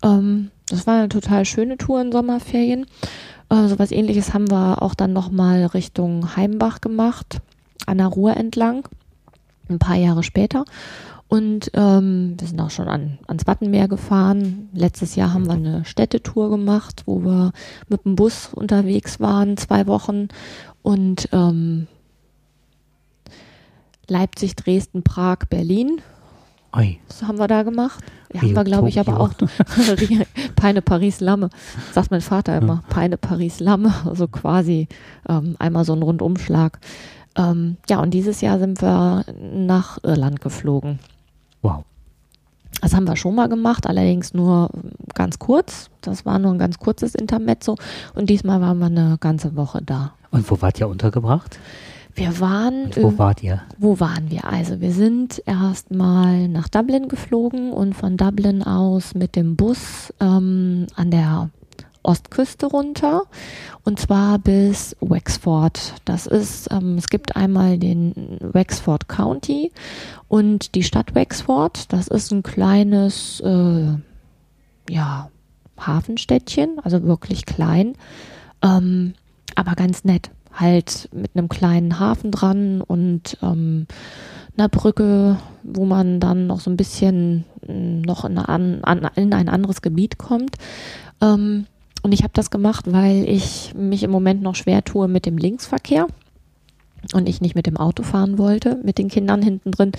ähm, 0.02 0.50
das 0.70 0.86
war 0.86 0.98
eine 0.98 1.10
total 1.10 1.44
schöne 1.44 1.76
Tour 1.76 2.00
in 2.00 2.10
Sommerferien. 2.10 2.86
Äh, 3.50 3.68
so 3.68 3.78
was 3.78 3.92
ähnliches 3.92 4.32
haben 4.32 4.50
wir 4.50 4.82
auch 4.82 4.94
dann 4.94 5.12
nochmal 5.12 5.66
Richtung 5.66 6.36
Heimbach 6.36 6.80
gemacht, 6.80 7.40
an 7.84 7.98
der 7.98 8.06
Ruhr 8.06 8.34
entlang, 8.34 8.88
ein 9.68 9.78
paar 9.78 9.96
Jahre 9.96 10.22
später. 10.22 10.64
Und 11.28 11.70
ähm, 11.74 12.36
wir 12.38 12.48
sind 12.48 12.58
auch 12.58 12.70
schon 12.70 12.88
an, 12.88 13.18
ans 13.26 13.46
Wattenmeer 13.46 13.86
gefahren. 13.88 14.70
Letztes 14.72 15.14
Jahr 15.14 15.34
haben 15.34 15.46
wir 15.46 15.52
eine 15.52 15.84
Städtetour 15.84 16.48
gemacht, 16.48 17.02
wo 17.04 17.22
wir 17.22 17.52
mit 17.88 18.06
dem 18.06 18.16
Bus 18.16 18.48
unterwegs 18.54 19.20
waren, 19.20 19.58
zwei 19.58 19.86
Wochen. 19.86 20.28
Und 20.80 21.28
ähm, 21.32 21.86
Leipzig, 24.08 24.56
Dresden, 24.56 25.02
Prag, 25.02 25.38
Berlin. 25.48 26.00
Oi. 26.76 26.98
Das 27.08 27.22
haben 27.22 27.38
wir 27.38 27.48
da 27.48 27.62
gemacht. 27.62 28.04
Ja, 28.32 28.42
haben 28.42 28.54
wir, 28.54 28.64
glaube 28.64 28.88
ich, 28.88 29.00
aber 29.00 29.20
auch 29.20 29.30
Peine, 30.56 30.82
Paris, 30.82 31.20
Lamme. 31.20 31.48
Sagt 31.92 32.10
mein 32.10 32.20
Vater 32.20 32.58
immer. 32.58 32.82
Ja. 32.88 32.94
Peine, 32.94 33.16
Paris, 33.16 33.60
Lamme. 33.60 33.94
Also 34.04 34.28
quasi 34.28 34.88
ähm, 35.28 35.56
einmal 35.58 35.84
so 35.84 35.94
ein 35.94 36.02
Rundumschlag. 36.02 36.78
Ähm, 37.36 37.76
ja, 37.88 38.00
und 38.00 38.12
dieses 38.12 38.40
Jahr 38.40 38.58
sind 38.58 38.82
wir 38.82 39.24
nach 39.40 39.98
Irland 40.02 40.40
geflogen. 40.40 40.98
Wow. 41.62 41.84
Das 42.80 42.94
haben 42.94 43.08
wir 43.08 43.16
schon 43.16 43.34
mal 43.34 43.48
gemacht, 43.48 43.86
allerdings 43.86 44.34
nur 44.34 44.70
ganz 45.14 45.38
kurz. 45.38 45.90
Das 46.00 46.26
war 46.26 46.38
nur 46.38 46.52
ein 46.52 46.58
ganz 46.58 46.78
kurzes 46.78 47.14
Intermezzo. 47.14 47.76
Und 48.14 48.30
diesmal 48.30 48.60
waren 48.60 48.78
wir 48.78 48.86
eine 48.86 49.16
ganze 49.18 49.56
Woche 49.56 49.80
da. 49.82 50.12
Und 50.30 50.48
wo 50.50 50.60
wart 50.60 50.78
ihr 50.78 50.88
untergebracht? 50.88 51.58
Wir 52.18 52.40
waren. 52.40 52.84
Und 52.84 52.96
wo 52.96 53.18
wart 53.18 53.42
ihr? 53.42 53.62
Wo 53.78 54.00
waren 54.00 54.30
wir? 54.30 54.44
Also, 54.44 54.80
wir 54.80 54.92
sind 54.92 55.42
erstmal 55.46 56.48
nach 56.48 56.68
Dublin 56.68 57.08
geflogen 57.08 57.72
und 57.72 57.94
von 57.94 58.16
Dublin 58.16 58.62
aus 58.62 59.14
mit 59.14 59.36
dem 59.36 59.56
Bus 59.56 60.12
ähm, 60.20 60.86
an 60.96 61.10
der 61.10 61.50
Ostküste 62.02 62.66
runter 62.66 63.22
und 63.84 64.00
zwar 64.00 64.38
bis 64.38 64.96
Wexford. 65.00 65.94
Das 66.04 66.26
ist, 66.26 66.70
ähm, 66.70 66.96
es 66.96 67.08
gibt 67.08 67.36
einmal 67.36 67.78
den 67.78 68.38
Wexford 68.40 69.08
County 69.08 69.72
und 70.26 70.74
die 70.74 70.82
Stadt 70.82 71.14
Wexford. 71.14 71.92
Das 71.92 72.08
ist 72.08 72.32
ein 72.32 72.42
kleines, 72.42 73.40
äh, 73.40 73.96
ja, 74.88 75.30
Hafenstädtchen, 75.78 76.80
also 76.82 77.02
wirklich 77.04 77.46
klein, 77.46 77.94
ähm, 78.62 79.14
aber 79.54 79.74
ganz 79.74 80.04
nett 80.04 80.30
halt 80.58 81.08
mit 81.12 81.32
einem 81.34 81.48
kleinen 81.48 81.98
Hafen 81.98 82.30
dran 82.30 82.80
und 82.80 83.38
ähm, 83.42 83.86
einer 84.56 84.68
Brücke, 84.68 85.38
wo 85.62 85.84
man 85.84 86.20
dann 86.20 86.46
noch 86.46 86.60
so 86.60 86.70
ein 86.70 86.76
bisschen 86.76 87.44
mm, 87.66 88.02
noch 88.02 88.24
in, 88.24 88.38
eine, 88.38 89.10
in 89.14 89.32
ein 89.32 89.48
anderes 89.48 89.82
Gebiet 89.82 90.18
kommt. 90.18 90.56
Ähm, 91.20 91.66
und 92.02 92.12
ich 92.12 92.22
habe 92.22 92.32
das 92.34 92.50
gemacht, 92.50 92.84
weil 92.88 93.28
ich 93.28 93.74
mich 93.74 94.02
im 94.02 94.10
Moment 94.10 94.42
noch 94.42 94.54
schwer 94.54 94.84
tue 94.84 95.08
mit 95.08 95.26
dem 95.26 95.36
Linksverkehr 95.36 96.06
und 97.12 97.28
ich 97.28 97.40
nicht 97.40 97.54
mit 97.54 97.66
dem 97.66 97.76
Auto 97.76 98.02
fahren 98.02 98.38
wollte, 98.38 98.80
mit 98.84 98.98
den 98.98 99.08
Kindern 99.08 99.42
hinten 99.42 99.70
drin. 99.70 99.92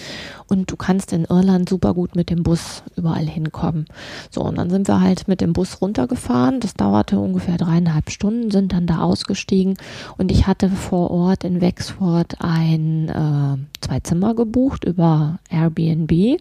Und 0.48 0.72
du 0.72 0.75
kannst 0.75 1.13
in 1.13 1.25
Irland 1.25 1.70
super 1.70 1.94
gut 1.94 2.15
mit 2.15 2.29
dem 2.29 2.44
Bus 2.44 2.84
überall 2.96 3.25
hinkommen. 3.25 3.86
So, 4.29 4.41
und 4.41 4.58
dann 4.58 4.70
sind 4.70 4.88
wir 4.88 5.01
halt 5.01 5.27
mit 5.27 5.41
dem 5.41 5.53
Bus 5.53 5.82
runtergefahren. 5.82 6.60
Das 6.60 6.74
dauerte 6.74 7.20
ungefähr 7.20 7.58
dreieinhalb 7.58 8.10
Stunden, 8.10 8.51
sind 8.51 8.74
dann 8.74 8.88
da 8.88 9.00
ausgestiegen. 9.00 9.75
Und 10.18 10.32
ich 10.32 10.48
hatte 10.48 10.70
vor 10.70 11.12
Ort 11.12 11.44
in 11.44 11.62
Wexford 11.62 12.38
ein 12.39 13.10
äh, 13.10 13.58
Zwei-Zimmer 13.82 14.36
gebucht 14.36 14.84
über 14.84 15.39
Airbnb 15.50 16.39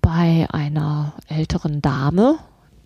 bei 0.00 0.46
einer 0.50 1.12
älteren 1.28 1.82
Dame, 1.82 2.38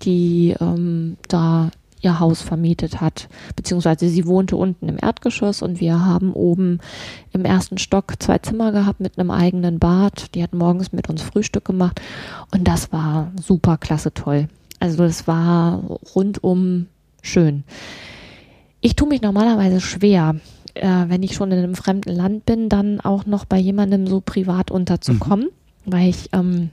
die 0.02 0.54
ähm, 0.61 1.16
da 1.28 1.70
ihr 2.04 2.20
Haus 2.20 2.42
vermietet 2.42 3.00
hat, 3.00 3.28
beziehungsweise 3.56 4.08
sie 4.08 4.26
wohnte 4.26 4.56
unten 4.56 4.88
im 4.88 4.99
Erdgeschoss 5.00 5.62
und 5.62 5.80
wir 5.80 6.04
haben 6.04 6.32
oben 6.32 6.78
im 7.32 7.44
ersten 7.44 7.78
Stock 7.78 8.14
zwei 8.18 8.38
Zimmer 8.38 8.73
gehabt 8.73 9.00
mit 9.00 9.18
einem 9.18 9.30
eigenen 9.30 9.78
Bad. 9.78 10.34
Die 10.34 10.42
hat 10.42 10.54
morgens 10.54 10.92
mit 10.92 11.08
uns 11.08 11.23
Frühstück 11.23 11.64
gemacht 11.64 12.00
und 12.52 12.68
das 12.68 12.92
war 12.92 13.32
super 13.40 13.78
klasse 13.78 14.12
toll. 14.12 14.49
Also 14.80 14.99
das 14.99 15.26
war 15.26 15.82
rundum 16.14 16.87
schön. 17.23 17.64
Ich 18.80 18.96
tue 18.96 19.08
mich 19.08 19.23
normalerweise 19.23 19.80
schwer, 19.80 20.37
äh, 20.75 21.04
wenn 21.08 21.23
ich 21.23 21.34
schon 21.34 21.50
in 21.52 21.58
einem 21.58 21.75
fremden 21.75 22.14
Land 22.14 22.44
bin, 22.44 22.68
dann 22.68 23.00
auch 23.00 23.25
noch 23.25 23.44
bei 23.46 23.58
jemandem 23.58 24.06
so 24.06 24.20
privat 24.20 24.70
unterzukommen, 24.70 25.46
mhm. 25.46 25.92
weil 25.92 26.08
ich 26.08 26.28
ähm, 26.32 26.70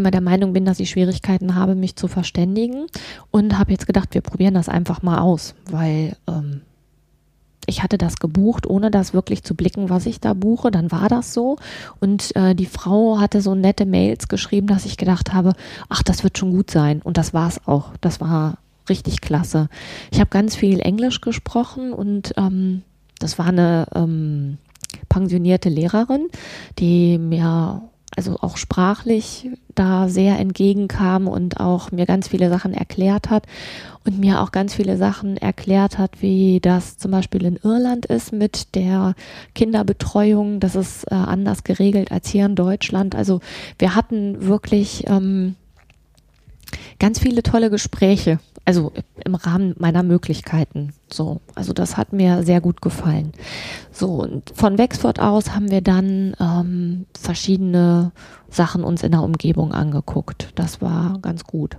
immer 0.00 0.10
der 0.10 0.20
Meinung 0.20 0.52
bin, 0.52 0.64
dass 0.64 0.80
ich 0.80 0.90
Schwierigkeiten 0.90 1.54
habe, 1.54 1.74
mich 1.74 1.94
zu 1.94 2.08
verständigen 2.08 2.86
und 3.30 3.58
habe 3.58 3.70
jetzt 3.70 3.86
gedacht, 3.86 4.14
wir 4.14 4.22
probieren 4.22 4.54
das 4.54 4.68
einfach 4.68 5.02
mal 5.02 5.18
aus, 5.18 5.54
weil 5.70 6.16
ähm, 6.26 6.62
ich 7.66 7.82
hatte 7.82 7.98
das 7.98 8.16
gebucht, 8.16 8.66
ohne 8.66 8.90
das 8.90 9.14
wirklich 9.14 9.44
zu 9.44 9.54
blicken, 9.54 9.90
was 9.90 10.06
ich 10.06 10.18
da 10.18 10.34
buche. 10.34 10.70
Dann 10.70 10.90
war 10.90 11.08
das 11.08 11.32
so. 11.32 11.56
Und 12.00 12.34
äh, 12.34 12.54
die 12.54 12.66
Frau 12.66 13.20
hatte 13.20 13.42
so 13.42 13.54
nette 13.54 13.86
Mails 13.86 14.26
geschrieben, 14.28 14.66
dass 14.66 14.86
ich 14.86 14.96
gedacht 14.96 15.32
habe, 15.32 15.52
ach, 15.88 16.02
das 16.02 16.24
wird 16.24 16.36
schon 16.36 16.50
gut 16.50 16.70
sein. 16.70 17.00
Und 17.02 17.16
das 17.16 17.32
war 17.32 17.46
es 17.46 17.66
auch. 17.68 17.92
Das 18.00 18.20
war 18.20 18.58
richtig 18.88 19.20
klasse. 19.20 19.68
Ich 20.10 20.18
habe 20.18 20.30
ganz 20.30 20.56
viel 20.56 20.80
Englisch 20.80 21.20
gesprochen 21.20 21.92
und 21.92 22.32
ähm, 22.36 22.82
das 23.20 23.38
war 23.38 23.46
eine 23.46 23.86
ähm, 23.94 24.58
pensionierte 25.08 25.68
Lehrerin, 25.68 26.28
die 26.78 27.18
mir 27.18 27.82
also 28.16 28.38
auch 28.40 28.56
sprachlich 28.56 29.48
da 29.74 30.08
sehr 30.08 30.38
entgegenkam 30.38 31.28
und 31.28 31.60
auch 31.60 31.92
mir 31.92 32.06
ganz 32.06 32.28
viele 32.28 32.50
Sachen 32.50 32.74
erklärt 32.74 33.30
hat 33.30 33.46
und 34.04 34.18
mir 34.18 34.40
auch 34.40 34.52
ganz 34.52 34.74
viele 34.74 34.96
Sachen 34.96 35.36
erklärt 35.36 35.98
hat, 35.98 36.20
wie 36.20 36.60
das 36.60 36.98
zum 36.98 37.10
Beispiel 37.12 37.44
in 37.44 37.56
Irland 37.56 38.06
ist 38.06 38.32
mit 38.32 38.74
der 38.74 39.14
Kinderbetreuung. 39.54 40.58
Das 40.60 40.74
ist 40.74 41.04
äh, 41.04 41.14
anders 41.14 41.64
geregelt 41.64 42.10
als 42.10 42.28
hier 42.28 42.46
in 42.46 42.56
Deutschland. 42.56 43.14
Also 43.14 43.40
wir 43.78 43.94
hatten 43.94 44.46
wirklich 44.46 45.04
ähm, 45.06 45.54
ganz 46.98 47.18
viele 47.18 47.42
tolle 47.42 47.70
Gespräche 47.70 48.38
also 48.64 48.92
im 49.24 49.34
Rahmen 49.34 49.74
meiner 49.78 50.02
Möglichkeiten. 50.02 50.92
So, 51.10 51.40
also 51.54 51.72
das 51.72 51.96
hat 51.96 52.12
mir 52.12 52.42
sehr 52.44 52.60
gut 52.60 52.80
gefallen. 52.80 53.32
So, 53.90 54.22
und 54.22 54.52
von 54.54 54.78
Wexford 54.78 55.18
aus 55.18 55.54
haben 55.54 55.70
wir 55.70 55.80
dann 55.80 56.36
ähm, 56.38 57.06
verschiedene 57.18 58.12
Sachen 58.48 58.84
uns 58.84 59.02
in 59.02 59.12
der 59.12 59.22
Umgebung 59.22 59.72
angeguckt. 59.72 60.50
Das 60.54 60.80
war 60.80 61.18
ganz 61.20 61.44
gut. 61.44 61.78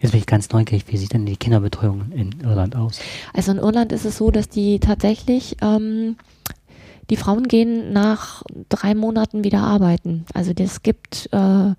Jetzt 0.00 0.12
bin 0.12 0.20
ich 0.20 0.26
ganz 0.26 0.50
neugierig, 0.50 0.86
wie 0.88 0.96
sieht 0.96 1.12
denn 1.12 1.26
die 1.26 1.36
Kinderbetreuung 1.36 2.10
in 2.12 2.40
Irland 2.42 2.74
aus? 2.74 3.00
Also 3.34 3.52
in 3.52 3.58
Irland 3.58 3.92
ist 3.92 4.06
es 4.06 4.16
so, 4.16 4.30
dass 4.30 4.48
die 4.48 4.80
tatsächlich, 4.80 5.58
ähm, 5.60 6.16
die 7.10 7.16
Frauen 7.16 7.44
gehen 7.48 7.92
nach 7.92 8.42
drei 8.68 8.94
Monaten 8.94 9.44
wieder 9.44 9.60
arbeiten. 9.60 10.24
Also 10.32 10.52
es 10.56 10.82
gibt 10.82 11.28
äh, 11.32 11.74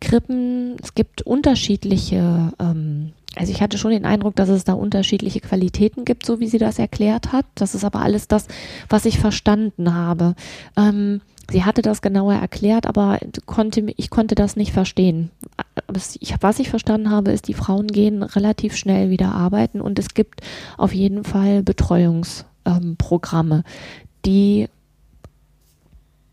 Krippen, 0.00 0.76
es 0.82 0.94
gibt 0.94 1.22
unterschiedliche, 1.22 2.52
ähm, 2.58 3.12
also 3.36 3.52
ich 3.52 3.62
hatte 3.62 3.78
schon 3.78 3.90
den 3.90 4.04
Eindruck, 4.04 4.36
dass 4.36 4.48
es 4.48 4.64
da 4.64 4.74
unterschiedliche 4.74 5.40
Qualitäten 5.40 6.04
gibt, 6.04 6.24
so 6.26 6.40
wie 6.40 6.46
sie 6.46 6.58
das 6.58 6.78
erklärt 6.78 7.32
hat. 7.32 7.46
Das 7.54 7.74
ist 7.74 7.84
aber 7.84 8.00
alles 8.00 8.28
das, 8.28 8.46
was 8.88 9.06
ich 9.06 9.18
verstanden 9.18 9.94
habe. 9.94 10.34
Ähm, 10.76 11.20
sie 11.50 11.64
hatte 11.64 11.82
das 11.82 12.02
genauer 12.02 12.34
erklärt, 12.34 12.86
aber 12.86 13.18
konnte, 13.46 13.92
ich 13.96 14.10
konnte 14.10 14.34
das 14.34 14.56
nicht 14.56 14.72
verstehen. 14.72 15.30
Was 15.88 16.16
ich, 16.20 16.68
verstanden 16.68 17.10
habe, 17.10 17.32
ist, 17.32 17.48
die 17.48 17.54
Frauen 17.54 17.88
gehen 17.88 18.22
relativ 18.22 18.76
schnell 18.76 19.10
wieder 19.10 19.34
arbeiten 19.34 19.80
und 19.80 19.98
es 19.98 20.14
gibt 20.14 20.40
auf 20.78 20.94
jeden 20.94 21.24
Fall 21.24 21.62
Betreuungsprogramme, 21.62 23.56
ähm, 23.56 23.64
die 24.24 24.68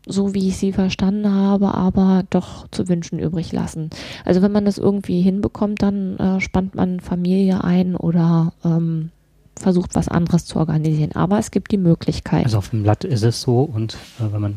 so 0.06 0.34
wie 0.34 0.48
ich 0.48 0.56
sie 0.56 0.72
verstanden 0.72 1.32
habe, 1.32 1.74
aber 1.74 2.24
doch 2.30 2.66
zu 2.70 2.88
wünschen 2.88 3.18
übrig 3.18 3.52
lassen. 3.52 3.90
Also 4.24 4.42
wenn 4.42 4.52
man 4.52 4.64
das 4.64 4.78
irgendwie 4.78 5.20
hinbekommt, 5.20 5.82
dann 5.82 6.16
äh, 6.18 6.40
spannt 6.40 6.74
man 6.74 7.00
Familie 7.00 7.62
ein 7.62 7.94
oder 7.94 8.52
ähm, 8.64 9.10
versucht 9.56 9.94
was 9.94 10.08
anderes 10.08 10.44
zu 10.44 10.58
organisieren. 10.58 11.12
Aber 11.12 11.38
es 11.38 11.50
gibt 11.50 11.70
die 11.70 11.78
Möglichkeit. 11.78 12.44
Also 12.44 12.58
auf 12.58 12.70
dem 12.70 12.82
Blatt 12.82 13.04
ist 13.04 13.22
es 13.22 13.40
so 13.40 13.60
und 13.60 13.94
äh, 14.18 14.32
wenn 14.32 14.40
man 14.40 14.56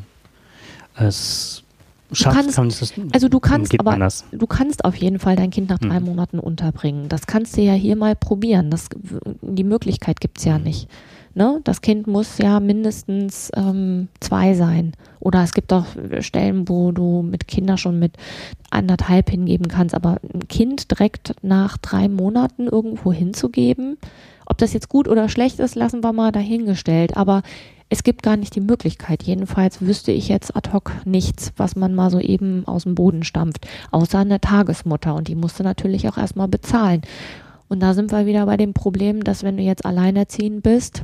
es 0.96 1.64
schafft, 2.12 2.36
kannst, 2.38 2.56
kann 2.56 2.68
es 2.68 2.94
also 3.12 3.28
du 3.28 3.40
kannst 3.40 3.80
aber 3.80 4.08
du 4.32 4.48
kannst 4.48 4.86
auf 4.86 4.96
jeden 4.96 5.20
Fall 5.20 5.36
dein 5.36 5.50
Kind 5.52 5.70
nach 5.70 5.80
drei 5.80 5.98
hm. 5.98 6.06
Monaten 6.06 6.40
unterbringen. 6.40 7.10
Das 7.10 7.28
kannst 7.28 7.58
du 7.58 7.62
ja 7.62 7.74
hier 7.74 7.96
mal 7.96 8.16
probieren. 8.16 8.72
Das, 8.72 8.88
die 9.42 9.64
Möglichkeit 9.64 10.20
gibt 10.20 10.40
es 10.40 10.46
ja 10.46 10.56
hm. 10.56 10.64
nicht. 10.64 10.88
Ne? 11.36 11.60
Das 11.66 11.82
Kind 11.82 12.08
muss 12.08 12.38
ja 12.38 12.62
mindestens 12.62 13.52
ähm, 13.58 14.08
zwei 14.22 14.54
sein. 14.54 14.94
Oder 15.20 15.44
es 15.44 15.52
gibt 15.54 15.74
auch 15.74 15.86
Stellen, 16.22 16.70
wo 16.70 16.94
du 16.94 17.24
mit 17.24 17.50
Kindern 17.50 17.78
schon 17.78 18.00
mit 18.00 18.14
anderthalb 18.72 19.30
hingeben 19.30 19.68
kannst. 19.68 19.94
Aber 19.96 20.20
ein 20.34 20.48
Kind 20.48 20.92
direkt 20.92 21.36
nach 21.42 21.78
drei 21.78 22.08
Monaten 22.08 22.68
irgendwo 22.68 23.12
hinzugeben, 23.12 23.98
ob 24.46 24.58
das 24.60 24.72
jetzt 24.72 24.88
gut 24.88 25.10
oder 25.10 25.28
schlecht 25.28 25.60
ist, 25.60 25.76
lassen 25.76 26.04
wir 26.06 26.14
mal 26.14 26.32
dahingestellt. 26.32 27.18
Aber 27.18 27.42
es 27.90 28.04
gibt 28.04 28.24
gar 28.24 28.38
nicht 28.38 28.56
die 28.56 28.62
Möglichkeit. 28.62 29.24
Jedenfalls 29.24 29.82
wüsste 29.82 30.14
ich 30.14 30.30
jetzt 30.30 30.56
ad 30.56 30.72
hoc 30.72 30.94
nichts, 31.04 31.52
was 31.58 31.76
man 31.76 31.94
mal 31.94 32.12
so 32.12 32.20
eben 32.20 32.66
aus 32.66 32.84
dem 32.84 32.96
Boden 32.96 33.24
stampft. 33.24 33.68
Außer 33.92 34.20
eine 34.20 34.40
Tagesmutter. 34.40 35.14
Und 35.14 35.28
die 35.28 35.36
musste 35.36 35.64
natürlich 35.64 36.08
auch 36.08 36.18
erstmal 36.18 36.48
bezahlen. 36.48 37.02
Und 37.68 37.82
da 37.82 37.94
sind 37.94 38.14
wir 38.14 38.26
wieder 38.26 38.46
bei 38.46 38.56
dem 38.56 38.74
Problem, 38.74 39.24
dass 39.26 39.44
wenn 39.44 39.58
du 39.58 39.64
jetzt 39.64 39.86
alleinerziehend 39.86 40.64
bist, 40.64 41.04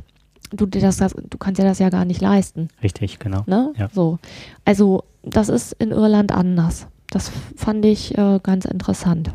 du 0.52 0.66
dir 0.66 0.80
das, 0.80 0.98
du 0.98 1.38
kannst 1.38 1.58
ja 1.58 1.64
das 1.64 1.78
ja 1.78 1.88
gar 1.88 2.04
nicht 2.04 2.20
leisten. 2.20 2.68
Richtig, 2.82 3.18
genau. 3.18 3.42
Ne? 3.46 3.72
Ja. 3.76 3.88
So. 3.92 4.18
Also, 4.64 5.04
das 5.22 5.48
ist 5.48 5.72
in 5.72 5.90
Irland 5.90 6.32
anders. 6.32 6.86
Das 7.10 7.30
fand 7.56 7.84
ich 7.84 8.16
äh, 8.16 8.40
ganz 8.42 8.64
interessant. 8.64 9.32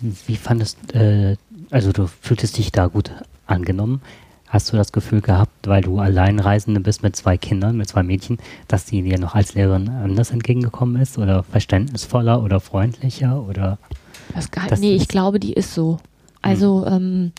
Wie 0.00 0.36
fandest, 0.36 0.94
äh, 0.94 1.36
also 1.70 1.92
du 1.92 2.06
fühltest 2.06 2.58
dich 2.58 2.70
da 2.70 2.86
gut 2.86 3.10
angenommen. 3.46 4.00
Hast 4.48 4.72
du 4.72 4.76
das 4.76 4.92
Gefühl 4.92 5.20
gehabt, 5.20 5.66
weil 5.66 5.82
du 5.82 5.98
Alleinreisende 5.98 6.80
bist 6.80 7.02
mit 7.02 7.16
zwei 7.16 7.36
Kindern, 7.36 7.76
mit 7.76 7.88
zwei 7.88 8.04
Mädchen, 8.04 8.38
dass 8.68 8.84
die 8.84 9.02
dir 9.02 9.18
noch 9.18 9.34
als 9.34 9.54
Lehrerin 9.54 9.88
anders 9.88 10.30
entgegengekommen 10.30 11.02
ist 11.02 11.18
oder 11.18 11.42
verständnisvoller 11.42 12.42
oder 12.42 12.60
freundlicher 12.60 13.42
oder? 13.42 13.78
Das 14.34 14.50
gar, 14.50 14.78
nee, 14.78 14.94
ich 14.94 15.08
glaube, 15.08 15.40
die 15.40 15.52
ist 15.52 15.74
so. 15.74 15.98
Also 16.42 16.86
hm. 16.86 16.92
ähm, 16.92 17.32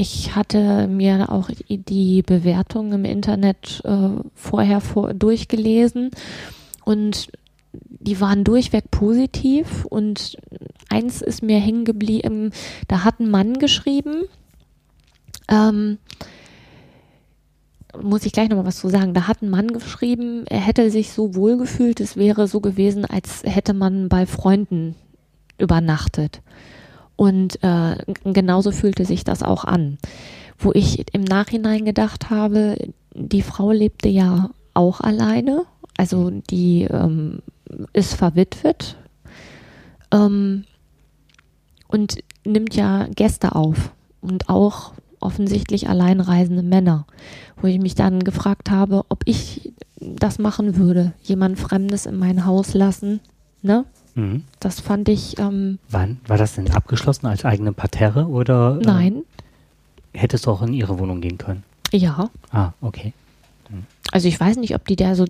ich 0.00 0.34
hatte 0.34 0.88
mir 0.88 1.30
auch 1.30 1.50
die 1.68 2.22
Bewertungen 2.22 2.92
im 2.92 3.04
Internet 3.04 3.82
äh, 3.84 4.08
vorher 4.34 4.80
vor, 4.80 5.12
durchgelesen 5.12 6.10
und 6.86 7.30
die 7.74 8.18
waren 8.18 8.42
durchweg 8.42 8.90
positiv 8.90 9.84
und 9.84 10.38
eins 10.88 11.20
ist 11.20 11.42
mir 11.42 11.58
hängen 11.58 11.84
geblieben, 11.84 12.50
da 12.88 13.04
hat 13.04 13.20
ein 13.20 13.30
Mann 13.30 13.58
geschrieben, 13.58 14.22
ähm, 15.48 15.98
muss 18.02 18.24
ich 18.24 18.32
gleich 18.32 18.48
nochmal 18.48 18.66
was 18.66 18.78
zu 18.78 18.88
sagen. 18.88 19.12
Da 19.12 19.28
hat 19.28 19.42
ein 19.42 19.50
Mann 19.50 19.68
geschrieben, 19.68 20.46
er 20.46 20.60
hätte 20.60 20.90
sich 20.90 21.12
so 21.12 21.34
wohl 21.34 21.58
gefühlt, 21.58 22.00
es 22.00 22.16
wäre 22.16 22.48
so 22.48 22.60
gewesen, 22.60 23.04
als 23.04 23.42
hätte 23.44 23.74
man 23.74 24.08
bei 24.08 24.24
Freunden 24.24 24.94
übernachtet. 25.58 26.40
Und 27.20 27.62
äh, 27.62 27.96
genauso 28.24 28.72
fühlte 28.72 29.04
sich 29.04 29.24
das 29.24 29.42
auch 29.42 29.66
an. 29.66 29.98
Wo 30.58 30.72
ich 30.72 31.04
im 31.12 31.20
Nachhinein 31.20 31.84
gedacht 31.84 32.30
habe, 32.30 32.78
die 33.12 33.42
Frau 33.42 33.72
lebte 33.72 34.08
ja 34.08 34.48
auch 34.72 35.02
alleine, 35.02 35.66
also 35.98 36.30
die 36.30 36.84
ähm, 36.84 37.40
ist 37.92 38.14
verwitwet. 38.14 38.96
Ähm, 40.10 40.64
und 41.88 42.24
nimmt 42.46 42.74
ja 42.74 43.06
Gäste 43.14 43.54
auf. 43.54 43.92
Und 44.22 44.48
auch 44.48 44.94
offensichtlich 45.20 45.90
alleinreisende 45.90 46.62
Männer, 46.62 47.06
wo 47.60 47.66
ich 47.66 47.78
mich 47.78 47.96
dann 47.96 48.24
gefragt 48.24 48.70
habe, 48.70 49.04
ob 49.10 49.24
ich 49.26 49.74
das 49.98 50.38
machen 50.38 50.78
würde, 50.78 51.12
jemand 51.22 51.58
Fremdes 51.58 52.06
in 52.06 52.16
mein 52.16 52.46
Haus 52.46 52.72
lassen, 52.72 53.20
ne? 53.60 53.84
Mhm. 54.20 54.44
Das 54.60 54.80
fand 54.80 55.08
ich. 55.08 55.38
Ähm, 55.38 55.78
Wann? 55.88 56.18
War 56.26 56.36
das 56.36 56.54
denn 56.54 56.70
abgeschlossen 56.70 57.26
als 57.26 57.44
eigene 57.44 57.72
Parterre 57.72 58.26
oder? 58.26 58.78
Äh, 58.80 58.84
Nein. 58.84 59.22
Hättest 60.12 60.46
du 60.46 60.50
auch 60.50 60.62
in 60.62 60.72
ihre 60.74 60.98
Wohnung 60.98 61.20
gehen 61.20 61.38
können? 61.38 61.62
Ja. 61.92 62.30
Ah, 62.50 62.72
okay. 62.80 63.12
Mhm. 63.70 63.84
Also 64.12 64.26
ich 64.28 64.38
weiß 64.38 64.56
nicht, 64.56 64.74
ob 64.74 64.86
die 64.86 64.96
da 64.96 65.14
so, 65.14 65.24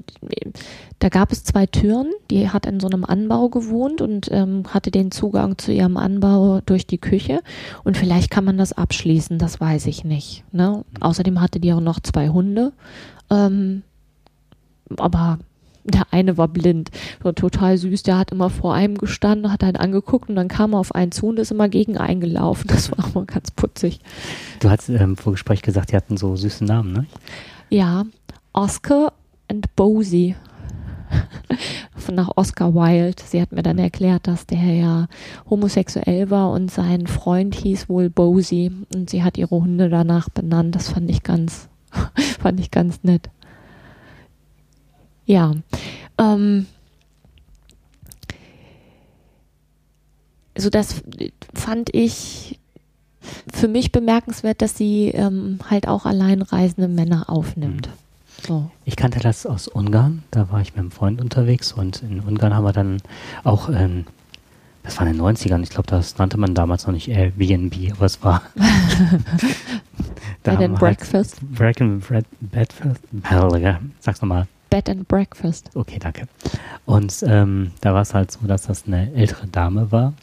da 0.98 1.08
gab 1.10 1.32
es 1.32 1.44
zwei 1.44 1.66
Türen, 1.66 2.10
die 2.30 2.48
hat 2.48 2.64
in 2.64 2.80
so 2.80 2.88
einem 2.88 3.04
Anbau 3.04 3.50
gewohnt 3.50 4.00
und 4.00 4.28
ähm, 4.32 4.64
hatte 4.68 4.90
den 4.90 5.10
Zugang 5.10 5.58
zu 5.58 5.70
ihrem 5.70 5.98
Anbau 5.98 6.62
durch 6.64 6.86
die 6.86 6.96
Küche 6.96 7.42
und 7.84 7.98
vielleicht 7.98 8.30
kann 8.30 8.44
man 8.44 8.56
das 8.56 8.72
abschließen, 8.72 9.38
das 9.38 9.60
weiß 9.60 9.86
ich 9.86 10.04
nicht. 10.04 10.44
Ne? 10.52 10.82
Mhm. 10.94 11.02
Außerdem 11.02 11.40
hatte 11.42 11.60
die 11.60 11.74
auch 11.74 11.80
noch 11.80 12.00
zwei 12.00 12.30
Hunde, 12.30 12.72
ähm, 13.28 13.82
aber 14.96 15.38
der 15.84 16.12
eine 16.12 16.36
war 16.36 16.48
blind, 16.48 16.90
war 17.22 17.34
total 17.34 17.78
süß, 17.78 18.02
der 18.02 18.18
hat 18.18 18.32
immer 18.32 18.50
vor 18.50 18.74
einem 18.74 18.98
gestanden, 18.98 19.52
hat 19.52 19.64
einen 19.64 19.76
angeguckt 19.76 20.28
und 20.28 20.36
dann 20.36 20.48
kam 20.48 20.74
er 20.74 20.78
auf 20.78 20.94
einen 20.94 21.12
zu 21.12 21.28
und 21.28 21.38
ist 21.38 21.50
immer 21.50 21.68
gegen 21.68 21.96
einen 21.96 22.20
gelaufen. 22.20 22.68
Das 22.68 22.90
war 22.90 23.04
immer 23.10 23.24
ganz 23.24 23.50
putzig. 23.50 24.00
Du 24.60 24.70
hast 24.70 24.88
im 24.88 25.16
Vorgespräch 25.16 25.62
gesagt, 25.62 25.92
die 25.92 25.96
hatten 25.96 26.16
so 26.16 26.36
süße 26.36 26.64
Namen, 26.64 26.92
ne? 26.92 27.06
Ja, 27.70 28.04
Oscar 28.52 29.12
und 29.48 29.74
Bosie. 29.76 30.36
nach 32.10 32.30
Oscar 32.36 32.74
Wilde. 32.74 33.22
Sie 33.24 33.40
hat 33.40 33.52
mir 33.52 33.62
dann 33.62 33.78
erklärt, 33.78 34.26
dass 34.26 34.46
der 34.46 34.74
ja 34.74 35.06
homosexuell 35.48 36.30
war 36.30 36.50
und 36.50 36.70
sein 36.70 37.06
Freund 37.06 37.54
hieß 37.54 37.88
wohl 37.88 38.10
Bosie 38.10 38.72
und 38.94 39.10
sie 39.10 39.22
hat 39.22 39.38
ihre 39.38 39.56
Hunde 39.56 39.88
danach 39.88 40.28
benannt. 40.28 40.74
Das 40.74 40.88
fand 40.88 41.10
ich 41.10 41.22
ganz, 41.22 41.68
fand 42.40 42.60
ich 42.60 42.70
ganz 42.70 43.02
nett. 43.02 43.30
Ja. 45.30 45.54
Ähm, 46.18 46.66
also 50.56 50.70
das 50.70 51.04
fand 51.54 51.94
ich 51.94 52.58
für 53.52 53.68
mich 53.68 53.92
bemerkenswert, 53.92 54.60
dass 54.60 54.76
sie 54.76 55.10
ähm, 55.10 55.60
halt 55.70 55.86
auch 55.86 56.04
alleinreisende 56.04 56.88
Männer 56.88 57.30
aufnimmt. 57.30 57.86
Mhm. 57.86 58.44
So. 58.44 58.70
Ich 58.84 58.96
kannte 58.96 59.20
das 59.20 59.46
aus 59.46 59.68
Ungarn, 59.68 60.24
da 60.32 60.50
war 60.50 60.62
ich 60.62 60.72
mit 60.72 60.80
einem 60.80 60.90
Freund 60.90 61.20
unterwegs 61.20 61.72
und 61.72 62.02
in 62.02 62.18
Ungarn 62.20 62.52
haben 62.52 62.64
wir 62.64 62.72
dann 62.72 63.00
auch, 63.44 63.68
ähm, 63.68 64.06
das 64.82 64.98
war 64.98 65.06
in 65.06 65.12
den 65.12 65.22
90ern, 65.22 65.62
ich 65.62 65.70
glaube, 65.70 65.86
das 65.86 66.18
nannte 66.18 66.38
man 66.38 66.56
damals 66.56 66.88
noch 66.88 66.94
nicht 66.94 67.06
Airbnb, 67.08 67.92
aber 67.92 68.06
es 68.06 68.20
war 68.24 68.42
Bed 70.42 70.58
and 70.58 70.76
Breakfast. 70.76 71.36
Halt 71.40 71.54
Break 71.54 71.80
and 71.82 72.04
Breakfast. 72.50 73.00
Sag's 74.00 74.22
nochmal. 74.22 74.48
Bed 74.70 74.88
and 74.88 75.06
Breakfast. 75.08 75.70
Okay, 75.74 75.98
danke. 75.98 76.28
Und 76.86 77.24
ähm, 77.26 77.72
da 77.80 77.92
war 77.92 78.02
es 78.02 78.14
halt 78.14 78.30
so, 78.30 78.46
dass 78.46 78.62
das 78.62 78.84
eine 78.86 79.12
ältere 79.14 79.46
Dame 79.48 79.92
war. 79.92 80.14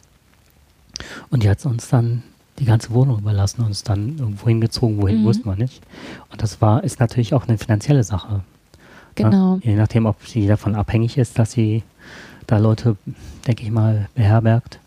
Und 1.30 1.42
die 1.42 1.50
hat 1.50 1.64
uns 1.66 1.88
dann 1.88 2.22
die 2.58 2.64
ganze 2.64 2.90
Wohnung 2.90 3.18
überlassen 3.18 3.60
und 3.60 3.68
uns 3.68 3.84
dann 3.84 4.18
irgendwo 4.18 4.48
hingezogen, 4.48 5.00
wohin 5.00 5.20
mhm. 5.20 5.26
wussten 5.26 5.48
wir 5.48 5.56
nicht. 5.56 5.82
Und 6.30 6.42
das 6.42 6.60
war, 6.60 6.82
ist 6.82 6.98
natürlich 6.98 7.34
auch 7.34 7.46
eine 7.46 7.58
finanzielle 7.58 8.02
Sache. 8.02 8.40
Genau. 9.14 9.60
Ja? 9.62 9.70
Je 9.70 9.76
nachdem, 9.76 10.06
ob 10.06 10.24
sie 10.26 10.46
davon 10.46 10.74
abhängig 10.74 11.18
ist, 11.18 11.38
dass 11.38 11.52
sie 11.52 11.82
da 12.46 12.58
Leute, 12.58 12.96
denke 13.46 13.62
ich 13.62 13.70
mal, 13.70 14.08
beherbergt. 14.14 14.80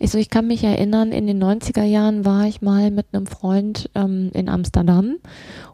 Also 0.00 0.18
ich 0.18 0.30
kann 0.30 0.46
mich 0.46 0.62
erinnern, 0.64 1.12
in 1.12 1.26
den 1.26 1.42
90er 1.42 1.84
Jahren 1.84 2.24
war 2.24 2.46
ich 2.46 2.62
mal 2.62 2.90
mit 2.90 3.06
einem 3.12 3.26
Freund 3.26 3.90
ähm, 3.94 4.30
in 4.34 4.48
Amsterdam 4.48 5.16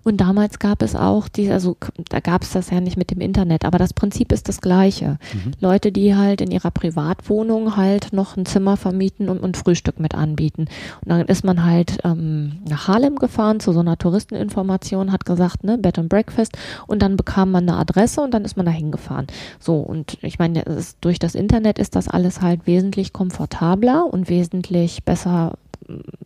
Und 0.05 0.21
damals 0.21 0.59
gab 0.59 0.83
es 0.83 0.97
auch 0.97 1.29
die, 1.29 1.51
also 1.51 1.77
da 2.09 2.21
gab 2.21 2.43
es 2.43 2.53
das 2.53 2.71
ja 2.71 2.81
nicht 2.81 2.97
mit 2.97 3.11
dem 3.11 3.21
Internet, 3.21 3.65
aber 3.65 3.79
das 3.79 3.93
Prinzip 3.95 4.33
ist 4.33 4.49
das 4.49 4.61
gleiche. 4.61 5.19
Mhm. 5.33 5.53
Leute, 5.61 5.93
die 5.93 6.15
halt 6.17 6.41
in 6.41 6.51
ihrer 6.51 6.71
Privatwohnung 6.71 7.77
halt 7.77 8.13
noch 8.13 8.37
ein 8.37 8.47
Zimmer 8.47 8.77
vermieten 8.77 9.29
und, 9.29 9.41
und 9.41 9.57
Frühstück 9.57 10.01
mit 10.01 10.15
anbieten. 10.15 10.67
Und 11.05 11.09
dann 11.09 11.27
ist 11.27 11.45
man 11.45 11.65
halt 11.65 11.99
ähm, 12.05 12.59
nach 12.69 12.89
Harlem 12.89 13.17
gefahren 13.17 13.61
zu 13.61 13.73
so 13.73 13.81
einer 13.81 13.99
Touristeninformation, 13.99 15.13
hat 15.13 15.25
gesagt, 15.25 15.65
ne, 15.65 15.79
Bed 15.79 15.99
and 15.99 16.09
Breakfast 16.09 16.57
und 16.87 17.03
dann 17.03 17.17
bekam 17.17 17.51
man 17.51 17.69
eine 17.69 17.79
Adresse 17.79 18.21
und 18.21 18.33
dann 18.33 18.45
ist 18.45 18.57
man 18.57 18.67
da 18.67 18.73
hingefahren. 18.73 19.27
So, 19.59 19.77
und 19.77 20.19
ich 20.23 20.39
meine, 20.39 20.65
durch 21.01 21.19
das 21.19 21.35
Internet 21.35 21.79
ist 21.79 21.97
das 21.97 22.09
alles 22.09 22.41
halt 22.41 22.67
wesentlich 22.67 23.13
komfortabler 23.13 24.12
und 24.12 24.29
wesentlich 24.29 25.05
besser 25.05 25.55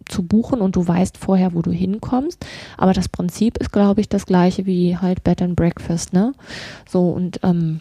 zu 0.07 0.23
buchen 0.23 0.61
und 0.61 0.77
du 0.77 0.87
weißt 0.87 1.17
vorher, 1.17 1.55
wo 1.55 1.63
du 1.63 1.73
hinkommst. 1.73 2.45
Aber 2.77 2.93
das 2.93 3.09
Prinzip 3.09 3.59
ist, 3.59 3.73
glaube 3.73 4.01
ich, 4.01 4.09
das 4.09 4.27
gleiche 4.27 4.67
wie 4.67 4.97
halt 4.97 5.25
Bed 5.25 5.43
and 5.43 5.57
Breakfast, 5.57 6.13
ne? 6.13 6.33
So 6.89 7.11
und 7.11 7.41
ähm, 7.43 7.81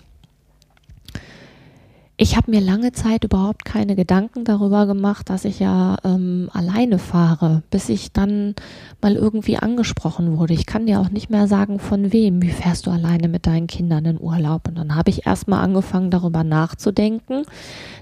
ich 2.17 2.37
habe 2.37 2.49
mir 2.49 2.61
lange 2.61 2.93
Zeit 2.93 3.25
überhaupt 3.25 3.65
keine 3.65 3.97
Gedanken 3.97 4.45
darüber 4.45 4.85
gemacht, 4.85 5.29
dass 5.29 5.43
ich 5.43 5.59
ja 5.59 5.97
ähm, 6.05 6.49
alleine 6.53 6.97
fahre, 6.97 7.63
bis 7.71 7.89
ich 7.89 8.13
dann 8.13 8.55
mal 9.01 9.15
irgendwie 9.15 9.57
angesprochen 9.57 10.37
wurde. 10.37 10.53
Ich 10.53 10.65
kann 10.65 10.85
dir 10.85 11.01
auch 11.01 11.09
nicht 11.09 11.29
mehr 11.29 11.49
sagen, 11.49 11.77
von 11.77 12.13
wem. 12.13 12.41
Wie 12.41 12.51
fährst 12.51 12.87
du 12.87 12.91
alleine 12.91 13.27
mit 13.27 13.47
deinen 13.47 13.67
Kindern 13.67 14.05
in 14.05 14.21
Urlaub? 14.21 14.69
Und 14.69 14.77
dann 14.77 14.95
habe 14.95 15.09
ich 15.09 15.27
erstmal 15.27 15.61
angefangen, 15.61 16.09
darüber 16.09 16.45
nachzudenken, 16.45 17.43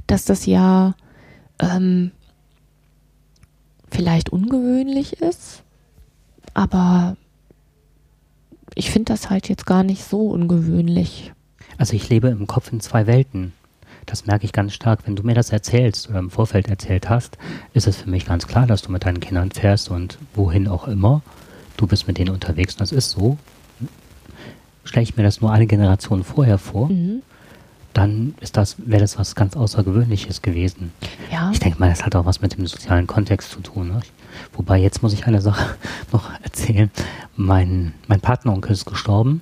dass 0.05 0.25
das 0.25 0.45
ja 0.45 0.93
ähm, 1.63 2.11
vielleicht 3.91 4.29
ungewöhnlich 4.29 5.21
ist, 5.21 5.63
aber 6.53 7.15
ich 8.75 8.89
finde 8.89 9.13
das 9.13 9.29
halt 9.29 9.49
jetzt 9.49 9.65
gar 9.65 9.83
nicht 9.83 10.03
so 10.03 10.27
ungewöhnlich. 10.29 11.31
Also 11.77 11.93
ich 11.93 12.09
lebe 12.09 12.29
im 12.29 12.47
Kopf 12.47 12.71
in 12.71 12.79
zwei 12.79 13.07
Welten. 13.07 13.53
Das 14.05 14.25
merke 14.25 14.45
ich 14.45 14.51
ganz 14.51 14.73
stark. 14.73 15.01
Wenn 15.05 15.15
du 15.15 15.23
mir 15.23 15.35
das 15.35 15.51
erzählst 15.51 16.09
oder 16.09 16.19
im 16.19 16.29
Vorfeld 16.29 16.67
erzählt 16.67 17.09
hast, 17.09 17.37
ist 17.73 17.87
es 17.87 17.97
für 17.97 18.09
mich 18.09 18.25
ganz 18.25 18.47
klar, 18.47 18.67
dass 18.67 18.81
du 18.81 18.91
mit 18.91 19.05
deinen 19.05 19.19
Kindern 19.19 19.51
fährst 19.51 19.89
und 19.89 20.17
wohin 20.33 20.67
auch 20.67 20.87
immer. 20.87 21.21
Du 21.77 21.87
bist 21.87 22.07
mit 22.07 22.17
denen 22.17 22.31
unterwegs 22.31 22.73
und 22.73 22.81
das 22.81 22.91
ist 22.91 23.11
so. 23.11 23.37
Stelle 24.83 25.03
ich 25.03 25.15
mir 25.15 25.23
das 25.23 25.39
nur 25.39 25.51
eine 25.51 25.67
Generation 25.67 26.23
vorher 26.23 26.57
vor. 26.57 26.89
Mhm 26.89 27.21
dann 27.93 28.35
ist 28.41 28.57
das, 28.57 28.75
wäre 28.79 29.01
das 29.01 29.17
was 29.17 29.35
ganz 29.35 29.55
Außergewöhnliches 29.55 30.41
gewesen. 30.41 30.91
Ja. 31.31 31.51
Ich 31.51 31.59
denke 31.59 31.79
mal, 31.79 31.89
das 31.89 32.05
hat 32.05 32.15
auch 32.15 32.25
was 32.25 32.41
mit 32.41 32.57
dem 32.57 32.65
sozialen 32.65 33.07
Kontext 33.07 33.51
zu 33.51 33.59
tun. 33.59 33.89
Ne? 33.89 33.99
Wobei, 34.53 34.79
jetzt 34.79 35.03
muss 35.03 35.13
ich 35.13 35.27
eine 35.27 35.41
Sache 35.41 35.75
noch 36.11 36.29
erzählen. 36.41 36.91
Mein, 37.35 37.93
mein 38.07 38.19
Partneronkel 38.19 38.71
ist 38.71 38.85
gestorben 38.85 39.41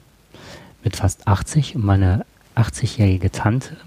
mit 0.83 0.95
fast 0.95 1.27
80 1.27 1.75
und 1.75 1.85
meine 1.85 2.25
80-jährige 2.55 3.31
Tante, 3.31 3.77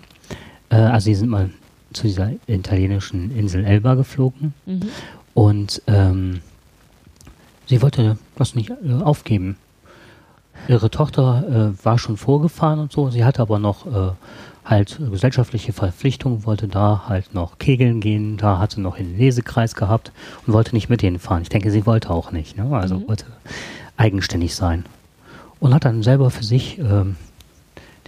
äh, 0.71 0.77
also 0.77 1.11
die 1.11 1.15
sind 1.15 1.29
mal 1.29 1.51
zu 1.93 2.05
dieser 2.05 2.33
italienischen 2.47 3.37
Insel 3.37 3.65
Elba 3.65 3.95
geflogen 3.95 4.55
mhm. 4.67 4.83
und 5.35 5.83
ähm, 5.87 6.41
sie 7.67 7.83
wollte 7.83 8.19
das 8.37 8.55
nicht 8.55 8.71
äh, 8.71 9.03
aufgeben. 9.03 9.57
Ihre 10.69 10.91
Tochter 10.91 11.75
äh, 11.79 11.85
war 11.85 11.99
schon 11.99 12.17
vorgefahren 12.17 12.79
und 12.81 12.93
so, 12.93 13.11
sie 13.11 13.25
hatte 13.25 13.43
aber 13.43 13.59
noch 13.59 13.87
äh, 13.87 14.13
halt 14.65 14.99
gesellschaftliche 15.11 15.73
Verpflichtungen, 15.73 16.45
wollte 16.47 16.69
da 16.69 17.05
halt 17.09 17.35
noch 17.35 17.59
kegeln 17.59 18.01
gehen, 18.01 18.37
da 18.37 18.59
hatte 18.59 18.81
noch 18.81 18.99
einen 18.99 19.17
Lesekreis 19.17 19.75
gehabt 19.75 20.13
und 20.47 20.53
wollte 20.53 20.75
nicht 20.75 20.89
mit 20.89 21.03
denen 21.03 21.19
fahren. 21.19 21.43
Ich 21.43 21.51
denke, 21.51 21.71
sie 21.71 21.87
wollte 21.87 22.11
auch 22.11 22.33
nicht, 22.33 22.57
ne? 22.57 22.75
also 22.75 22.97
mhm. 22.97 23.09
wollte 23.09 23.27
eigenständig 23.97 24.55
sein. 24.55 24.85
Und 25.61 25.75
hat 25.75 25.85
dann 25.85 26.03
selber 26.03 26.31
für 26.31 26.45
sich 26.45 26.79
ähm, 26.79 27.17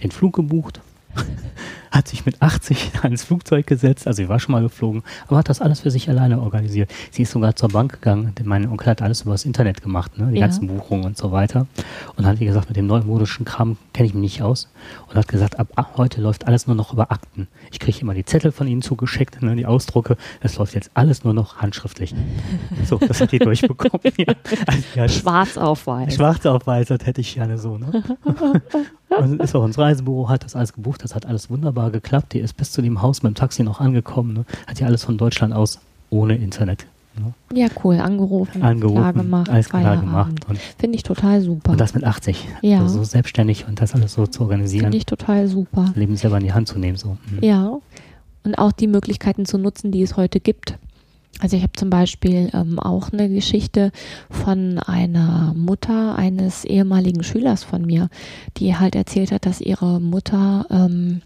den 0.01 0.11
Flug 0.11 0.35
gebucht 0.35 0.81
hat 1.91 2.07
sich 2.07 2.25
mit 2.25 2.41
80 2.41 2.91
ins 3.03 3.23
Flugzeug 3.25 3.65
gesetzt, 3.65 4.07
also 4.07 4.17
sie 4.17 4.29
war 4.29 4.39
schon 4.39 4.53
mal 4.53 4.61
geflogen, 4.61 5.03
aber 5.27 5.37
hat 5.37 5.49
das 5.49 5.61
alles 5.61 5.81
für 5.81 5.91
sich 5.91 6.09
alleine 6.09 6.41
organisiert. 6.41 6.91
Sie 7.11 7.23
ist 7.23 7.31
sogar 7.31 7.55
zur 7.55 7.69
Bank 7.69 7.93
gegangen, 7.93 8.33
denn 8.37 8.47
mein 8.47 8.69
Onkel 8.69 8.87
hat 8.87 9.01
alles 9.01 9.21
über 9.21 9.31
das 9.31 9.45
Internet 9.45 9.81
gemacht, 9.81 10.17
ne? 10.17 10.29
die 10.31 10.39
ja. 10.39 10.45
ganzen 10.45 10.67
Buchungen 10.67 11.05
und 11.05 11.17
so 11.17 11.31
weiter. 11.31 11.67
Und 12.15 12.25
hat, 12.25 12.39
wie 12.39 12.45
gesagt, 12.45 12.69
mit 12.69 12.77
dem 12.77 12.87
neumodischen 12.87 13.45
Kram 13.45 13.77
kenne 13.93 14.07
ich 14.07 14.13
mich 14.13 14.21
nicht 14.21 14.41
aus 14.41 14.69
und 15.09 15.15
hat 15.15 15.27
gesagt, 15.27 15.59
ab, 15.59 15.67
ab 15.75 15.93
heute 15.97 16.21
läuft 16.21 16.47
alles 16.47 16.67
nur 16.67 16.75
noch 16.75 16.93
über 16.93 17.11
Akten. 17.11 17.47
Ich 17.71 17.79
kriege 17.79 17.99
immer 18.01 18.13
die 18.13 18.25
Zettel 18.25 18.51
von 18.51 18.67
ihnen 18.67 18.81
zugeschickt, 18.81 19.41
ne? 19.41 19.55
die 19.55 19.65
Ausdrucke, 19.65 20.17
das 20.41 20.57
läuft 20.57 20.75
jetzt 20.75 20.91
alles 20.93 21.23
nur 21.23 21.33
noch 21.33 21.57
handschriftlich. 21.57 22.13
So, 22.85 22.97
das 22.97 23.21
hat 23.21 23.31
die 23.31 23.39
durchbekommen. 23.47 24.13
ja. 24.17 24.33
Also, 24.65 24.83
ja, 24.95 25.09
schwarz 25.09 25.57
auf 25.57 25.87
weiß. 25.87 26.15
Schwarz 26.15 26.45
auf 26.45 26.67
weiß, 26.67 26.87
das 26.87 27.05
hätte 27.05 27.21
ich 27.21 27.33
gerne 27.33 27.57
so. 27.57 27.77
Ne? 27.77 28.03
Und 29.09 29.41
ist 29.41 29.55
auch 29.55 29.65
ins 29.65 29.77
Reisebüro, 29.77 30.29
hat 30.29 30.43
das 30.43 30.55
alles 30.55 30.73
gebucht, 30.73 31.03
das 31.03 31.15
hat 31.15 31.25
alles 31.25 31.49
wunderbar 31.49 31.91
geklappt. 31.91 32.33
Die 32.33 32.39
ist 32.39 32.57
bis 32.57 32.71
zu 32.71 32.81
dem 32.81 33.01
Haus 33.01 33.23
mit 33.23 33.31
dem 33.31 33.35
Taxi 33.35 33.63
noch 33.63 33.79
angekommen. 33.79 34.33
Ne? 34.33 34.45
Hat 34.67 34.79
ja 34.79 34.87
alles 34.87 35.03
von 35.03 35.17
Deutschland 35.17 35.53
aus 35.53 35.79
ohne 36.09 36.35
Internet. 36.35 36.85
Ne? 37.15 37.33
Ja, 37.53 37.67
cool. 37.83 37.99
Angerufen, 37.99 38.61
Angerufen 38.61 38.97
klar 38.97 39.13
gemacht. 39.13 39.49
Alles 39.49 39.69
klar 39.69 39.97
gemacht. 39.97 40.33
Finde 40.77 40.95
ich 40.95 41.03
total 41.03 41.41
super. 41.41 41.71
Und 41.71 41.79
das 41.79 41.93
mit 41.93 42.03
80. 42.03 42.47
Ja. 42.61 42.81
Also 42.81 42.99
so 42.99 43.03
selbstständig 43.03 43.65
und 43.67 43.81
das 43.81 43.95
alles 43.95 44.13
so 44.13 44.27
zu 44.27 44.43
organisieren. 44.43 44.85
Finde 44.85 44.97
ich 44.97 45.05
total 45.05 45.47
super. 45.47 45.91
Leben 45.95 46.15
selber 46.15 46.37
in 46.37 46.43
die 46.43 46.53
Hand 46.53 46.67
zu 46.67 46.77
nehmen. 46.77 46.97
So. 46.97 47.17
Mhm. 47.31 47.43
Ja. 47.43 47.77
Und 48.43 48.55
auch 48.55 48.71
die 48.71 48.87
Möglichkeiten 48.87 49.45
zu 49.45 49.57
nutzen, 49.57 49.91
die 49.91 50.01
es 50.01 50.15
heute 50.15 50.39
gibt. 50.39 50.77
Also 51.39 51.55
ich 51.55 51.63
habe 51.63 51.73
zum 51.73 51.89
Beispiel 51.89 52.49
ähm, 52.53 52.79
auch 52.79 53.11
eine 53.11 53.29
Geschichte 53.29 53.91
von 54.29 54.79
einer 54.79 55.53
Mutter 55.55 56.15
eines 56.15 56.65
ehemaligen 56.65 57.23
Schülers 57.23 57.63
von 57.63 57.85
mir, 57.85 58.09
die 58.57 58.75
halt 58.75 58.95
erzählt 58.95 59.31
hat, 59.31 59.45
dass 59.45 59.61
ihre 59.61 59.99
Mutter 59.99 60.65
ähm, 60.69 61.21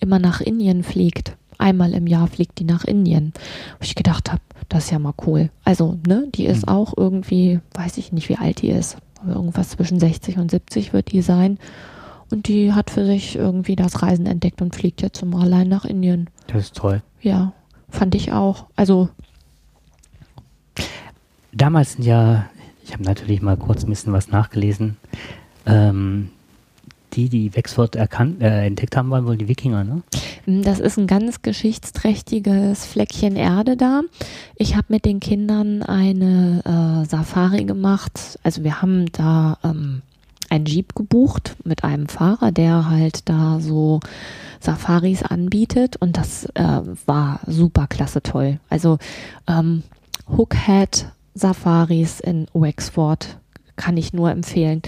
immer 0.00 0.18
nach 0.18 0.40
Indien 0.40 0.82
fliegt. 0.82 1.36
Einmal 1.58 1.94
im 1.94 2.06
Jahr 2.06 2.26
fliegt 2.26 2.58
die 2.58 2.64
nach 2.64 2.84
Indien. 2.84 3.32
Wo 3.78 3.84
ich 3.84 3.94
gedacht 3.94 4.30
habe, 4.30 4.42
das 4.68 4.84
ist 4.84 4.90
ja 4.90 4.98
mal 4.98 5.14
cool. 5.26 5.50
Also, 5.64 5.98
ne, 6.06 6.28
die 6.34 6.46
ist 6.46 6.66
mhm. 6.66 6.72
auch 6.72 6.94
irgendwie, 6.96 7.60
weiß 7.74 7.96
ich 7.96 8.12
nicht, 8.12 8.28
wie 8.28 8.36
alt 8.36 8.60
die 8.62 8.68
ist, 8.68 8.98
aber 9.22 9.34
irgendwas 9.34 9.70
zwischen 9.70 9.98
60 9.98 10.36
und 10.38 10.50
70 10.50 10.92
wird 10.92 11.12
die 11.12 11.22
sein. 11.22 11.58
Und 12.30 12.48
die 12.48 12.72
hat 12.72 12.90
für 12.90 13.06
sich 13.06 13.36
irgendwie 13.36 13.76
das 13.76 14.02
Reisen 14.02 14.26
entdeckt 14.26 14.60
und 14.60 14.74
fliegt 14.74 15.00
jetzt 15.00 15.24
mal 15.24 15.42
allein 15.42 15.68
nach 15.68 15.84
Indien. 15.84 16.28
Das 16.48 16.64
ist 16.64 16.76
toll. 16.76 17.02
Ja, 17.22 17.52
fand 17.88 18.14
ich 18.14 18.32
auch. 18.32 18.66
Also. 18.76 19.08
Damals 21.52 21.92
sind 21.92 22.04
ja, 22.04 22.46
ich 22.84 22.92
habe 22.92 23.02
natürlich 23.02 23.42
mal 23.42 23.56
kurz 23.56 23.84
ein 23.84 23.90
bisschen 23.90 24.12
was 24.12 24.28
nachgelesen, 24.28 24.96
ähm, 25.66 26.30
die, 27.12 27.28
die 27.28 27.54
Wexford 27.54 27.96
erkannt, 27.96 28.42
äh, 28.42 28.66
entdeckt 28.66 28.96
haben, 28.96 29.10
waren 29.10 29.26
wohl 29.26 29.36
die 29.36 29.48
Wikinger, 29.48 29.84
ne? 29.84 30.02
Mm, 30.44 30.62
das 30.62 30.80
ist 30.80 30.98
ein 30.98 31.06
ganz 31.06 31.42
geschichtsträchtiges 31.42 32.86
Fleckchen 32.86 33.36
Erde 33.36 33.76
da. 33.76 34.02
Ich 34.56 34.76
habe 34.76 34.86
mit 34.88 35.04
den 35.04 35.20
Kindern 35.20 35.82
eine 35.82 36.62
äh, 36.64 37.08
Safari 37.08 37.64
gemacht. 37.64 38.38
Also 38.42 38.64
wir 38.64 38.82
haben 38.82 39.06
da 39.12 39.58
ähm, 39.64 40.02
ein 40.50 40.64
Jeep 40.66 40.94
gebucht 40.94 41.56
mit 41.64 41.84
einem 41.84 42.08
Fahrer, 42.08 42.52
der 42.52 42.88
halt 42.88 43.28
da 43.28 43.60
so 43.60 44.00
Safaris 44.60 45.22
anbietet 45.22 45.96
und 45.96 46.16
das 46.16 46.46
äh, 46.54 46.80
war 47.06 47.40
super 47.46 47.86
klasse 47.86 48.22
toll. 48.22 48.58
Also 48.68 48.98
ähm, 49.48 49.82
Hookhead 50.28 51.12
Safaris 51.34 52.20
in 52.20 52.46
Wexford 52.54 53.38
kann 53.76 53.96
ich 53.96 54.12
nur 54.12 54.30
empfehlen. 54.30 54.82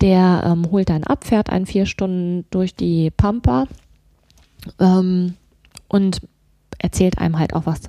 Der 0.00 0.42
ähm, 0.46 0.70
holt 0.70 0.90
ein 0.90 1.04
ab, 1.04 1.24
fährt 1.24 1.50
ein 1.50 1.66
vier 1.66 1.86
Stunden 1.86 2.44
durch 2.50 2.74
die 2.74 3.10
Pampa 3.10 3.66
ähm, 4.78 5.34
und 5.88 6.20
erzählt 6.78 7.18
einem 7.18 7.38
halt 7.38 7.54
auch 7.54 7.66
was. 7.66 7.80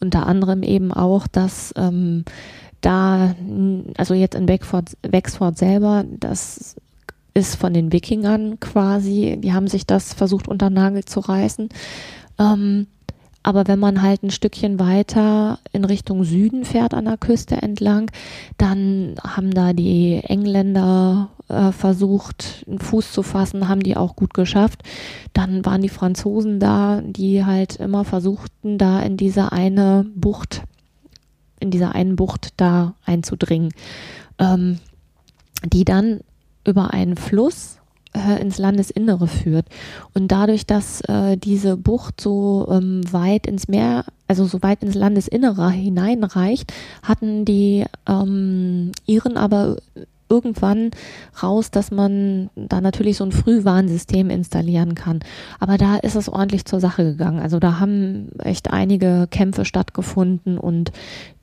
Unter 0.00 0.26
anderem 0.26 0.62
eben 0.62 0.92
auch, 0.92 1.26
dass 1.26 1.74
ähm, 1.76 2.24
da, 2.80 3.34
also 3.96 4.14
jetzt 4.14 4.36
in 4.36 4.48
Wexford, 4.48 4.96
Wexford 5.02 5.58
selber, 5.58 6.04
das 6.08 6.76
ist 7.34 7.56
von 7.56 7.74
den 7.74 7.92
Wikingern 7.92 8.60
quasi, 8.60 9.36
die 9.40 9.52
haben 9.52 9.66
sich 9.68 9.86
das 9.86 10.14
versucht 10.14 10.48
unter 10.48 10.70
Nagel 10.70 11.04
zu 11.04 11.20
reißen. 11.20 11.68
Ähm, 12.38 12.86
aber 13.46 13.68
wenn 13.68 13.78
man 13.78 14.02
halt 14.02 14.24
ein 14.24 14.32
Stückchen 14.32 14.80
weiter 14.80 15.60
in 15.70 15.84
Richtung 15.84 16.24
Süden 16.24 16.64
fährt 16.64 16.94
an 16.94 17.04
der 17.04 17.16
Küste 17.16 17.54
entlang, 17.62 18.10
dann 18.58 19.14
haben 19.22 19.52
da 19.54 19.72
die 19.72 20.20
Engländer 20.24 21.28
äh, 21.46 21.70
versucht, 21.70 22.64
einen 22.66 22.80
Fuß 22.80 23.12
zu 23.12 23.22
fassen, 23.22 23.68
haben 23.68 23.84
die 23.84 23.96
auch 23.96 24.16
gut 24.16 24.34
geschafft. 24.34 24.82
Dann 25.32 25.64
waren 25.64 25.80
die 25.80 25.88
Franzosen 25.88 26.58
da, 26.58 27.00
die 27.04 27.44
halt 27.44 27.76
immer 27.76 28.04
versuchten, 28.04 28.78
da 28.78 29.00
in 29.00 29.16
diese 29.16 29.52
eine 29.52 30.04
Bucht, 30.16 30.62
in 31.60 31.70
dieser 31.70 31.94
einen 31.94 32.16
Bucht 32.16 32.48
da 32.56 32.94
einzudringen, 33.04 33.72
ähm, 34.40 34.80
die 35.64 35.84
dann 35.84 36.18
über 36.64 36.92
einen 36.92 37.14
Fluss 37.14 37.78
äh, 38.16 38.40
ins 38.40 38.58
Landesinnere 38.58 39.28
führt. 39.28 39.66
Und 40.14 40.32
dadurch, 40.32 40.66
dass 40.66 41.00
äh, 41.02 41.36
diese 41.36 41.76
Bucht 41.76 42.20
so 42.20 42.66
ähm, 42.70 43.02
weit 43.12 43.46
ins 43.46 43.68
Meer, 43.68 44.04
also 44.26 44.46
so 44.46 44.62
weit 44.62 44.82
ins 44.82 44.94
Landesinnere 44.94 45.70
hineinreicht, 45.70 46.72
hatten 47.02 47.44
die 47.44 47.84
ähm, 48.08 48.92
Iren 49.06 49.36
aber 49.36 49.76
irgendwann 50.28 50.90
raus, 51.40 51.70
dass 51.70 51.90
man 51.92 52.50
da 52.56 52.80
natürlich 52.80 53.18
so 53.18 53.24
ein 53.24 53.32
Frühwarnsystem 53.32 54.28
installieren 54.30 54.94
kann. 54.94 55.20
Aber 55.60 55.78
da 55.78 55.96
ist 55.96 56.16
es 56.16 56.28
ordentlich 56.28 56.64
zur 56.64 56.80
Sache 56.80 57.04
gegangen. 57.04 57.38
Also 57.38 57.60
da 57.60 57.78
haben 57.78 58.30
echt 58.38 58.72
einige 58.72 59.28
Kämpfe 59.30 59.64
stattgefunden 59.64 60.58
und 60.58 60.90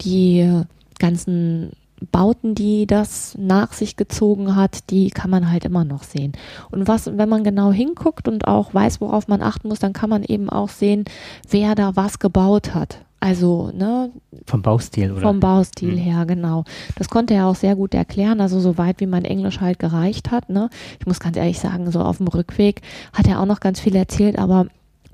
die 0.01 0.63
ganzen 0.99 1.71
Bauten, 2.11 2.55
die 2.55 2.87
das 2.87 3.35
nach 3.37 3.73
sich 3.73 3.95
gezogen 3.95 4.55
hat, 4.55 4.89
die 4.89 5.09
kann 5.09 5.29
man 5.29 5.51
halt 5.51 5.65
immer 5.65 5.85
noch 5.85 6.03
sehen. 6.03 6.33
Und 6.71 6.87
was, 6.87 7.17
wenn 7.17 7.29
man 7.29 7.43
genau 7.43 7.71
hinguckt 7.71 8.27
und 8.27 8.47
auch 8.47 8.73
weiß, 8.73 9.01
worauf 9.01 9.27
man 9.27 9.41
achten 9.41 9.67
muss, 9.67 9.79
dann 9.79 9.93
kann 9.93 10.09
man 10.09 10.23
eben 10.23 10.49
auch 10.49 10.69
sehen, 10.69 11.05
wer 11.49 11.75
da 11.75 11.95
was 11.95 12.19
gebaut 12.19 12.73
hat. 12.73 12.99
Also, 13.23 13.71
ne? 13.73 14.11
Vom 14.45 14.61
Baustil, 14.61 15.13
oder? 15.13 15.21
Vom 15.21 15.39
Baustil 15.39 15.93
mhm. 15.93 15.97
her, 15.97 16.25
genau. 16.25 16.65
Das 16.97 17.07
konnte 17.07 17.33
er 17.33 17.47
auch 17.47 17.55
sehr 17.55 17.77
gut 17.77 17.93
erklären, 17.93 18.41
also 18.41 18.59
so 18.59 18.77
weit 18.77 18.99
wie 18.99 19.05
mein 19.05 19.23
Englisch 19.23 19.61
halt 19.61 19.79
gereicht 19.79 20.29
hat, 20.29 20.49
ne? 20.49 20.69
Ich 20.99 21.07
muss 21.07 21.21
ganz 21.21 21.37
ehrlich 21.37 21.57
sagen, 21.57 21.89
so 21.89 22.01
auf 22.01 22.17
dem 22.17 22.27
Rückweg 22.27 22.81
hat 23.13 23.25
er 23.25 23.39
auch 23.39 23.45
noch 23.45 23.61
ganz 23.61 23.79
viel 23.79 23.95
erzählt, 23.95 24.37
aber 24.37 24.67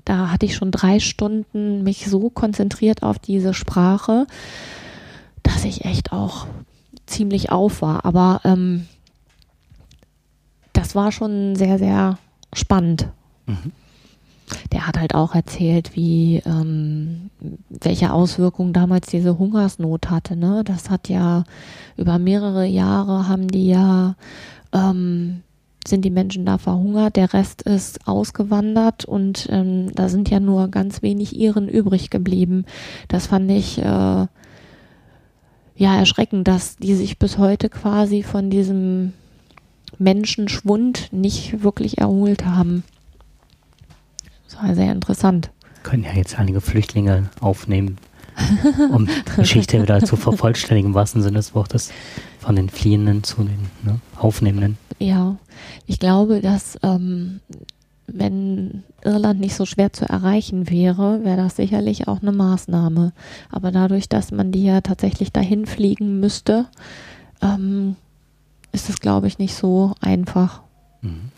da 0.04 0.28
hatte 0.30 0.44
ich 0.44 0.56
schon 0.56 0.72
drei 0.72 0.98
Stunden 0.98 1.84
mich 1.84 2.06
so 2.06 2.30
konzentriert 2.30 3.04
auf 3.04 3.20
diese 3.20 3.54
Sprache, 3.54 4.26
dass 5.44 5.64
ich 5.64 5.84
echt 5.84 6.10
auch 6.10 6.48
ziemlich 7.10 7.50
auf 7.50 7.82
war. 7.82 8.04
Aber 8.04 8.40
ähm, 8.44 8.86
das 10.72 10.94
war 10.94 11.12
schon 11.12 11.56
sehr, 11.56 11.78
sehr 11.78 12.18
spannend. 12.52 13.08
Mhm 13.46 13.72
der 14.72 14.86
hat 14.86 14.98
halt 14.98 15.14
auch 15.14 15.34
erzählt, 15.34 15.94
wie 15.94 16.42
ähm, 16.46 17.30
welche 17.68 18.12
Auswirkungen 18.12 18.72
damals 18.72 19.08
diese 19.08 19.38
Hungersnot 19.38 20.10
hatte. 20.10 20.36
Ne? 20.36 20.62
Das 20.64 20.90
hat 20.90 21.08
ja 21.08 21.44
über 21.96 22.18
mehrere 22.18 22.66
Jahre 22.66 23.28
haben 23.28 23.48
die 23.48 23.68
ja 23.68 24.14
ähm, 24.72 25.42
sind 25.86 26.04
die 26.04 26.10
Menschen 26.10 26.44
da 26.44 26.58
verhungert, 26.58 27.16
der 27.16 27.32
Rest 27.32 27.62
ist 27.62 28.06
ausgewandert 28.06 29.06
und 29.06 29.48
ähm, 29.50 29.90
da 29.94 30.10
sind 30.10 30.28
ja 30.28 30.38
nur 30.38 30.68
ganz 30.68 31.00
wenig 31.00 31.34
Iren 31.36 31.68
übrig 31.68 32.10
geblieben. 32.10 32.66
Das 33.08 33.28
fand 33.28 33.50
ich 33.50 33.78
äh, 33.78 34.26
ja 35.80 35.96
erschreckend, 35.96 36.46
dass 36.46 36.76
die 36.76 36.94
sich 36.94 37.18
bis 37.18 37.38
heute 37.38 37.70
quasi 37.70 38.22
von 38.22 38.50
diesem 38.50 39.14
Menschenschwund 39.98 41.08
nicht 41.10 41.62
wirklich 41.62 41.98
erholt 41.98 42.44
haben. 42.44 42.84
Das 44.46 44.62
war 44.62 44.74
sehr 44.74 44.92
interessant. 44.92 45.50
Können 45.82 46.04
ja 46.04 46.12
jetzt 46.12 46.38
einige 46.38 46.60
Flüchtlinge 46.60 47.30
aufnehmen, 47.40 47.96
um 48.92 49.06
die 49.36 49.36
Geschichte 49.36 49.82
wieder 49.82 50.04
zu 50.04 50.16
vervollständigen, 50.16 50.90
im 50.90 50.94
wahrsten 50.94 51.22
Sinne 51.22 51.38
des 51.38 51.54
Wortes, 51.54 51.90
von 52.38 52.56
den 52.56 52.68
Fliehenden 52.68 53.24
zu 53.24 53.42
den 53.42 53.70
ne, 53.82 54.00
Aufnehmenden. 54.16 54.76
Ja, 54.98 55.36
ich 55.86 55.98
glaube, 55.98 56.42
dass 56.42 56.78
ähm, 56.82 57.40
wenn 58.14 58.84
Irland 59.02 59.40
nicht 59.40 59.54
so 59.54 59.66
schwer 59.66 59.92
zu 59.92 60.04
erreichen 60.08 60.70
wäre, 60.70 61.24
wäre 61.24 61.36
das 61.36 61.56
sicherlich 61.56 62.08
auch 62.08 62.22
eine 62.22 62.32
Maßnahme. 62.32 63.12
Aber 63.50 63.70
dadurch, 63.70 64.08
dass 64.08 64.30
man 64.30 64.52
die 64.52 64.64
ja 64.64 64.80
tatsächlich 64.80 65.32
dahin 65.32 65.66
fliegen 65.66 66.20
müsste, 66.20 66.66
ähm, 67.42 67.96
ist 68.72 68.88
es, 68.88 69.00
glaube 69.00 69.26
ich, 69.26 69.38
nicht 69.38 69.54
so 69.54 69.94
einfach. 70.00 70.62
Mhm. 71.02 71.30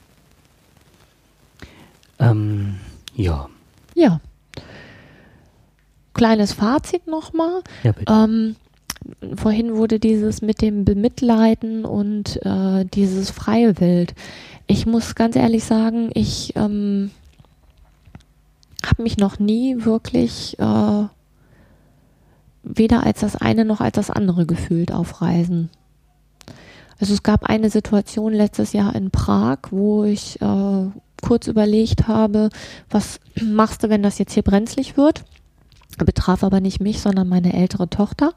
Ähm, 2.18 2.76
ja. 3.14 3.48
Ja. 3.94 4.20
Kleines 6.14 6.52
Fazit 6.52 7.06
nochmal. 7.06 7.62
Ja, 7.82 7.92
bitte. 7.92 8.12
Ähm, 8.12 8.56
vorhin 9.34 9.76
wurde 9.76 9.98
dieses 9.98 10.42
mit 10.42 10.62
dem 10.62 10.84
Bemitleiden 10.84 11.84
und 11.84 12.44
äh, 12.44 12.84
dieses 12.84 13.30
freie 13.30 13.80
Wild. 13.80 14.14
Ich 14.66 14.86
muss 14.86 15.14
ganz 15.14 15.36
ehrlich 15.36 15.64
sagen, 15.64 16.10
ich 16.14 16.54
ähm, 16.56 17.10
habe 18.84 19.02
mich 19.02 19.18
noch 19.18 19.38
nie 19.38 19.84
wirklich 19.84 20.58
äh, 20.58 21.04
weder 22.62 23.04
als 23.04 23.20
das 23.20 23.36
eine 23.36 23.64
noch 23.64 23.80
als 23.80 23.96
das 23.96 24.10
andere 24.10 24.46
gefühlt 24.46 24.92
auf 24.92 25.20
Reisen. 25.20 25.70
Also 27.00 27.14
es 27.14 27.22
gab 27.22 27.44
eine 27.44 27.70
Situation 27.70 28.32
letztes 28.32 28.72
Jahr 28.72 28.94
in 28.94 29.10
Prag, 29.10 29.58
wo 29.70 30.04
ich 30.04 30.40
äh, 30.40 30.86
kurz 31.20 31.48
überlegt 31.48 32.06
habe, 32.06 32.50
was 32.90 33.18
machst 33.42 33.82
du, 33.82 33.88
wenn 33.88 34.02
das 34.02 34.18
jetzt 34.18 34.34
hier 34.34 34.44
brenzlig 34.44 34.96
wird? 34.96 35.24
Betraf 35.98 36.42
aber 36.42 36.60
nicht 36.60 36.80
mich, 36.80 37.00
sondern 37.00 37.28
meine 37.28 37.52
ältere 37.52 37.88
Tochter. 37.90 38.32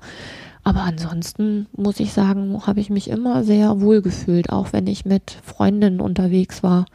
Aber 0.65 0.81
ansonsten 0.81 1.67
muss 1.77 2.01
ich 2.01 2.11
sagen, 2.11 2.59
habe 2.67 2.81
ich 2.81 2.89
mich 2.89 3.09
immer 3.09 3.45
sehr 3.45 3.79
wohl 3.79 4.01
gefühlt, 4.01 4.49
auch 4.49 4.73
wenn 4.73 4.87
ich 4.87 5.05
mit 5.05 5.37
Freundinnen 5.43 6.01
unterwegs 6.01 6.61
war. 6.63 6.85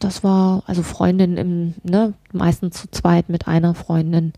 Das 0.00 0.24
war, 0.24 0.64
also 0.66 0.82
Freundin 0.82 1.36
im, 1.36 1.74
ne, 1.84 2.14
meistens 2.32 2.80
zu 2.80 2.90
zweit 2.90 3.28
mit 3.28 3.46
einer 3.46 3.76
Freundin. 3.76 4.32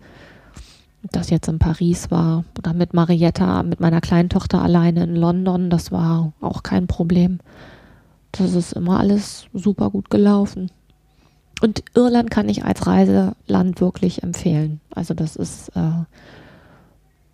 Das 1.12 1.30
jetzt 1.30 1.48
in 1.48 1.58
Paris 1.58 2.10
war 2.10 2.44
oder 2.58 2.74
mit 2.74 2.92
Marietta, 2.92 3.62
mit 3.62 3.80
meiner 3.80 4.02
kleinen 4.02 4.28
Tochter 4.28 4.60
alleine 4.60 5.04
in 5.04 5.16
London, 5.16 5.70
das 5.70 5.90
war 5.90 6.34
auch 6.42 6.62
kein 6.62 6.88
Problem 6.88 7.38
das 8.38 8.54
ist 8.54 8.72
immer 8.72 9.00
alles 9.00 9.46
super 9.52 9.90
gut 9.90 10.10
gelaufen. 10.10 10.70
Und 11.62 11.82
Irland 11.94 12.30
kann 12.30 12.48
ich 12.48 12.64
als 12.64 12.86
Reiseland 12.86 13.80
wirklich 13.80 14.22
empfehlen. 14.22 14.80
Also 14.94 15.14
das 15.14 15.36
ist, 15.36 15.70
äh, 15.70 16.04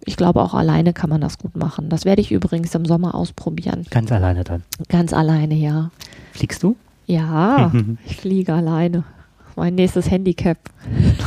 ich 0.04 0.16
glaube 0.16 0.42
auch 0.42 0.54
alleine 0.54 0.92
kann 0.92 1.10
man 1.10 1.20
das 1.20 1.38
gut 1.38 1.56
machen. 1.56 1.88
Das 1.88 2.04
werde 2.04 2.20
ich 2.20 2.32
übrigens 2.32 2.74
im 2.74 2.84
Sommer 2.84 3.14
ausprobieren. 3.14 3.86
Ganz 3.90 4.12
alleine 4.12 4.44
dann? 4.44 4.62
Ganz 4.88 5.12
alleine, 5.12 5.54
ja. 5.54 5.90
Fliegst 6.32 6.62
du? 6.62 6.76
Ja, 7.06 7.72
ich 8.06 8.16
fliege 8.16 8.54
alleine. 8.54 9.04
Mein 9.54 9.74
nächstes 9.74 10.10
Handicap. 10.10 10.58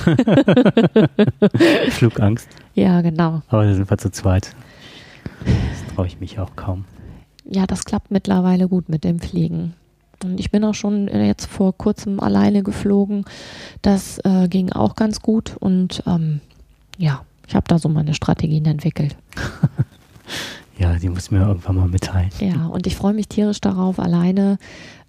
Flugangst. 1.89 2.47
Ja, 2.73 3.01
genau. 3.01 3.43
Aber 3.49 3.65
da 3.65 3.73
sind 3.73 3.89
wir 3.89 3.97
zu 3.97 4.11
zweit. 4.11 4.55
Das 5.45 5.93
traue 5.93 6.07
ich 6.07 6.19
mich 6.19 6.39
auch 6.39 6.55
kaum 6.55 6.85
ja, 7.45 7.67
das 7.67 7.85
klappt 7.85 8.11
mittlerweile 8.11 8.67
gut 8.67 8.89
mit 8.89 9.03
dem 9.03 9.19
Fliegen. 9.19 9.73
Und 10.23 10.39
ich 10.39 10.49
bin 10.49 10.63
auch 10.63 10.73
schon 10.73 11.07
jetzt 11.07 11.45
vor 11.45 11.77
kurzem 11.77 12.19
alleine 12.19 12.63
geflogen. 12.63 13.25
Das 13.81 14.19
äh, 14.23 14.47
ging 14.47 14.71
auch 14.71 14.95
ganz 14.95 15.21
gut. 15.21 15.55
Und 15.59 16.03
ähm, 16.07 16.41
ja, 16.97 17.23
ich 17.47 17.55
habe 17.55 17.65
da 17.67 17.79
so 17.79 17.89
meine 17.89 18.13
Strategien 18.13 18.65
entwickelt. 18.65 19.15
ja, 20.77 20.93
die 20.95 21.09
muss 21.09 21.31
mir 21.31 21.41
irgendwann 21.45 21.75
mal 21.75 21.87
mitteilen. 21.87 22.29
Ja, 22.39 22.67
und 22.67 22.87
ich 22.87 22.95
freue 22.95 23.13
mich 23.13 23.27
tierisch 23.27 23.61
darauf, 23.61 23.99
alleine 23.99 24.57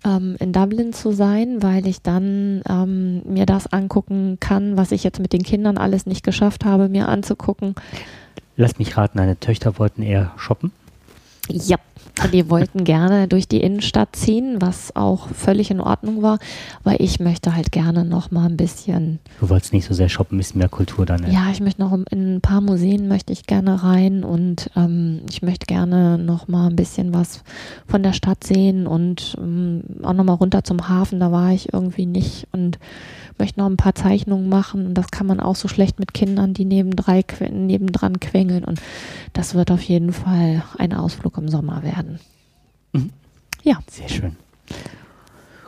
ähm, 0.05 0.37
in 0.38 0.53
Dublin 0.53 0.92
zu 0.92 1.12
sein, 1.12 1.62
weil 1.62 1.87
ich 1.87 2.03
dann 2.03 2.62
ähm, 2.68 3.22
mir 3.25 3.46
das 3.46 3.66
angucken 3.66 4.38
kann, 4.40 4.77
was 4.77 4.92
ich 4.92 5.05
jetzt 5.05 5.20
mit 5.20 5.33
den 5.33 5.42
Kindern 5.42 5.79
alles 5.79 6.07
nicht 6.07 6.25
geschafft 6.25 6.64
habe, 6.64 6.88
mir 6.88 7.09
anzugucken. 7.09 7.75
Lass 8.57 8.79
mich 8.79 8.96
raten, 8.96 9.18
deine 9.18 9.38
Töchter 9.38 9.79
wollten 9.79 10.03
eher 10.03 10.33
shoppen? 10.37 10.72
Ja, 11.49 11.77
die 12.33 12.49
wollten 12.49 12.85
gerne 12.85 13.29
durch 13.29 13.47
die 13.47 13.61
Innenstadt 13.61 14.17
ziehen, 14.17 14.57
was 14.61 14.97
auch 14.97 15.29
völlig 15.29 15.71
in 15.71 15.81
Ordnung 15.81 16.23
war. 16.23 16.39
Aber 16.83 16.99
ich 17.01 17.21
möchte 17.21 17.55
halt 17.55 17.73
gerne 17.73 18.05
noch 18.05 18.31
mal 18.31 18.47
ein 18.47 18.57
bisschen. 18.57 19.19
Du 19.41 19.51
wolltest 19.51 19.73
nicht 19.73 19.87
so 19.87 19.95
sehr 19.95 20.09
shoppen, 20.09 20.37
ein 20.37 20.39
bisschen 20.39 20.59
mehr 20.59 20.69
Kultur 20.69 21.05
dann. 21.05 21.23
Ja, 21.25 21.29
ja 21.29 21.51
ich 21.53 21.61
möchte 21.61 21.83
noch 21.83 21.93
in 22.11 22.37
ein 22.37 22.41
paar 22.41 22.61
Museen 22.61 23.09
möchte 23.09 23.33
ich 23.33 23.47
gerne 23.47 23.83
rein 23.83 24.25
und 24.25 24.71
ähm, 24.77 25.23
ich 25.31 25.43
möchte 25.43 25.67
gerne 25.67 26.19
noch 26.19 26.49
mal 26.49 26.69
ein 26.69 26.77
bisschen 26.77 27.13
was 27.13 27.43
von 27.87 28.03
der 28.03 28.13
Stadt 28.13 28.45
sehen 28.45 28.87
und 28.87 29.37
ähm, 29.39 29.83
auch 30.03 30.15
noch 30.15 30.25
mal 30.25 30.33
runter 30.33 30.65
zum 30.65 30.89
Hafen. 30.89 31.21
Da 31.21 31.33
war 31.33 31.53
ich 31.53 31.73
irgendwie 31.73 32.07
nicht 32.07 32.49
und 32.53 32.79
möchte 33.38 33.61
noch 33.61 33.66
ein 33.66 33.77
paar 33.77 33.94
Zeichnungen 33.94 34.49
machen 34.49 34.87
und 34.87 34.94
das 34.94 35.11
kann 35.11 35.27
man 35.27 35.40
auch 35.40 35.57
so 35.57 35.68
schlecht 35.68 35.99
mit 35.99 36.14
Kindern, 36.14 36.55
die 36.55 36.64
nebendran, 36.64 37.22
nebendran 37.51 38.20
quengeln 38.20 38.64
und 38.64 38.81
das 39.33 39.55
wird 39.55 39.70
auf 39.70 39.83
jeden 39.83 40.12
Fall 40.12 40.62
ein 40.79 40.92
Ausflug 40.92 41.38
im 41.38 41.49
Sommer 41.49 41.83
werden. 41.83 42.18
Mhm. 42.92 43.11
Ja. 43.62 43.79
Sehr 43.90 44.09
schön. 44.09 44.37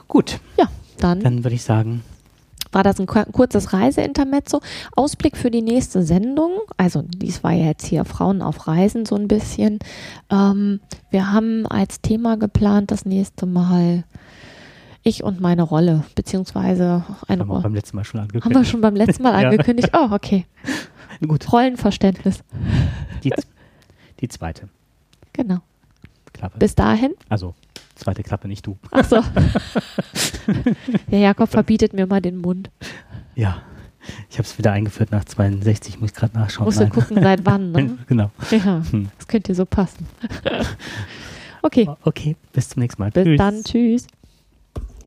Gut. 0.06 0.40
Ja, 0.58 0.66
dann. 0.98 1.20
Dann 1.20 1.44
würde 1.44 1.56
ich 1.56 1.62
sagen, 1.62 2.02
war 2.72 2.82
das 2.82 3.00
ein 3.00 3.06
kurzes 3.06 3.72
Reiseintermezzo. 3.72 4.60
Ausblick 4.94 5.36
für 5.36 5.50
die 5.50 5.62
nächste 5.62 6.02
Sendung. 6.02 6.52
Also 6.76 7.02
dies 7.02 7.42
war 7.42 7.52
ja 7.52 7.66
jetzt 7.66 7.86
hier 7.86 8.04
Frauen 8.04 8.42
auf 8.42 8.66
Reisen 8.66 9.06
so 9.06 9.16
ein 9.16 9.28
bisschen. 9.28 9.78
Ähm, 10.30 10.80
wir 11.10 11.32
haben 11.32 11.66
als 11.66 12.00
Thema 12.00 12.36
geplant, 12.36 12.90
das 12.90 13.04
nächste 13.04 13.46
Mal 13.46 14.04
ich 15.02 15.22
und 15.22 15.40
meine 15.40 15.62
Rolle, 15.62 16.04
beziehungsweise 16.14 17.04
eine 17.26 17.42
Rolle. 17.42 17.48
Haben 17.48 17.48
wir 17.48 17.62
beim 17.62 17.74
letzten 17.74 17.96
Mal 17.96 18.04
schon 18.04 18.20
angekündigt. 18.20 18.44
Haben 18.44 18.64
wir 18.64 18.70
schon 18.70 18.80
beim 18.80 18.96
letzten 18.96 19.22
Mal 19.22 19.34
angekündigt? 19.44 19.90
Oh, 19.92 20.08
okay. 20.10 20.46
Gut. 21.26 21.52
Rollenverständnis. 21.52 22.44
Die, 23.24 23.32
die 24.20 24.28
zweite. 24.28 24.68
Genau. 25.32 25.58
Klappe. 26.32 26.58
Bis 26.58 26.74
dahin? 26.74 27.14
Also, 27.28 27.54
zweite 27.96 28.22
Klappe, 28.22 28.48
nicht 28.48 28.66
du. 28.66 28.76
Ach 28.90 29.04
so. 29.04 29.22
Der 31.10 31.18
Jakob 31.18 31.48
verbietet 31.48 31.92
mir 31.92 32.06
mal 32.06 32.20
den 32.20 32.38
Mund. 32.38 32.70
Ja. 33.34 33.62
Ich 34.30 34.38
habe 34.38 34.44
es 34.46 34.56
wieder 34.56 34.72
eingeführt 34.72 35.10
nach 35.10 35.24
62, 35.24 36.00
muss 36.00 36.10
ich 36.10 36.16
gerade 36.16 36.38
nachschauen. 36.38 36.64
Musst 36.64 36.80
du 36.80 36.88
gucken, 36.88 37.20
seit 37.20 37.44
wann, 37.44 37.72
ne? 37.72 37.98
genau. 38.06 38.30
Ja, 38.50 38.82
hm. 38.90 39.10
das 39.18 39.28
könnte 39.28 39.54
so 39.54 39.66
passen. 39.66 40.06
Okay. 41.62 41.88
Okay, 42.02 42.36
bis 42.52 42.70
zum 42.70 42.80
nächsten 42.80 43.02
Mal. 43.02 43.10
Bis 43.10 43.24
Tschüss. 43.24 43.38
dann. 43.38 43.64
Tschüss. 43.64 44.06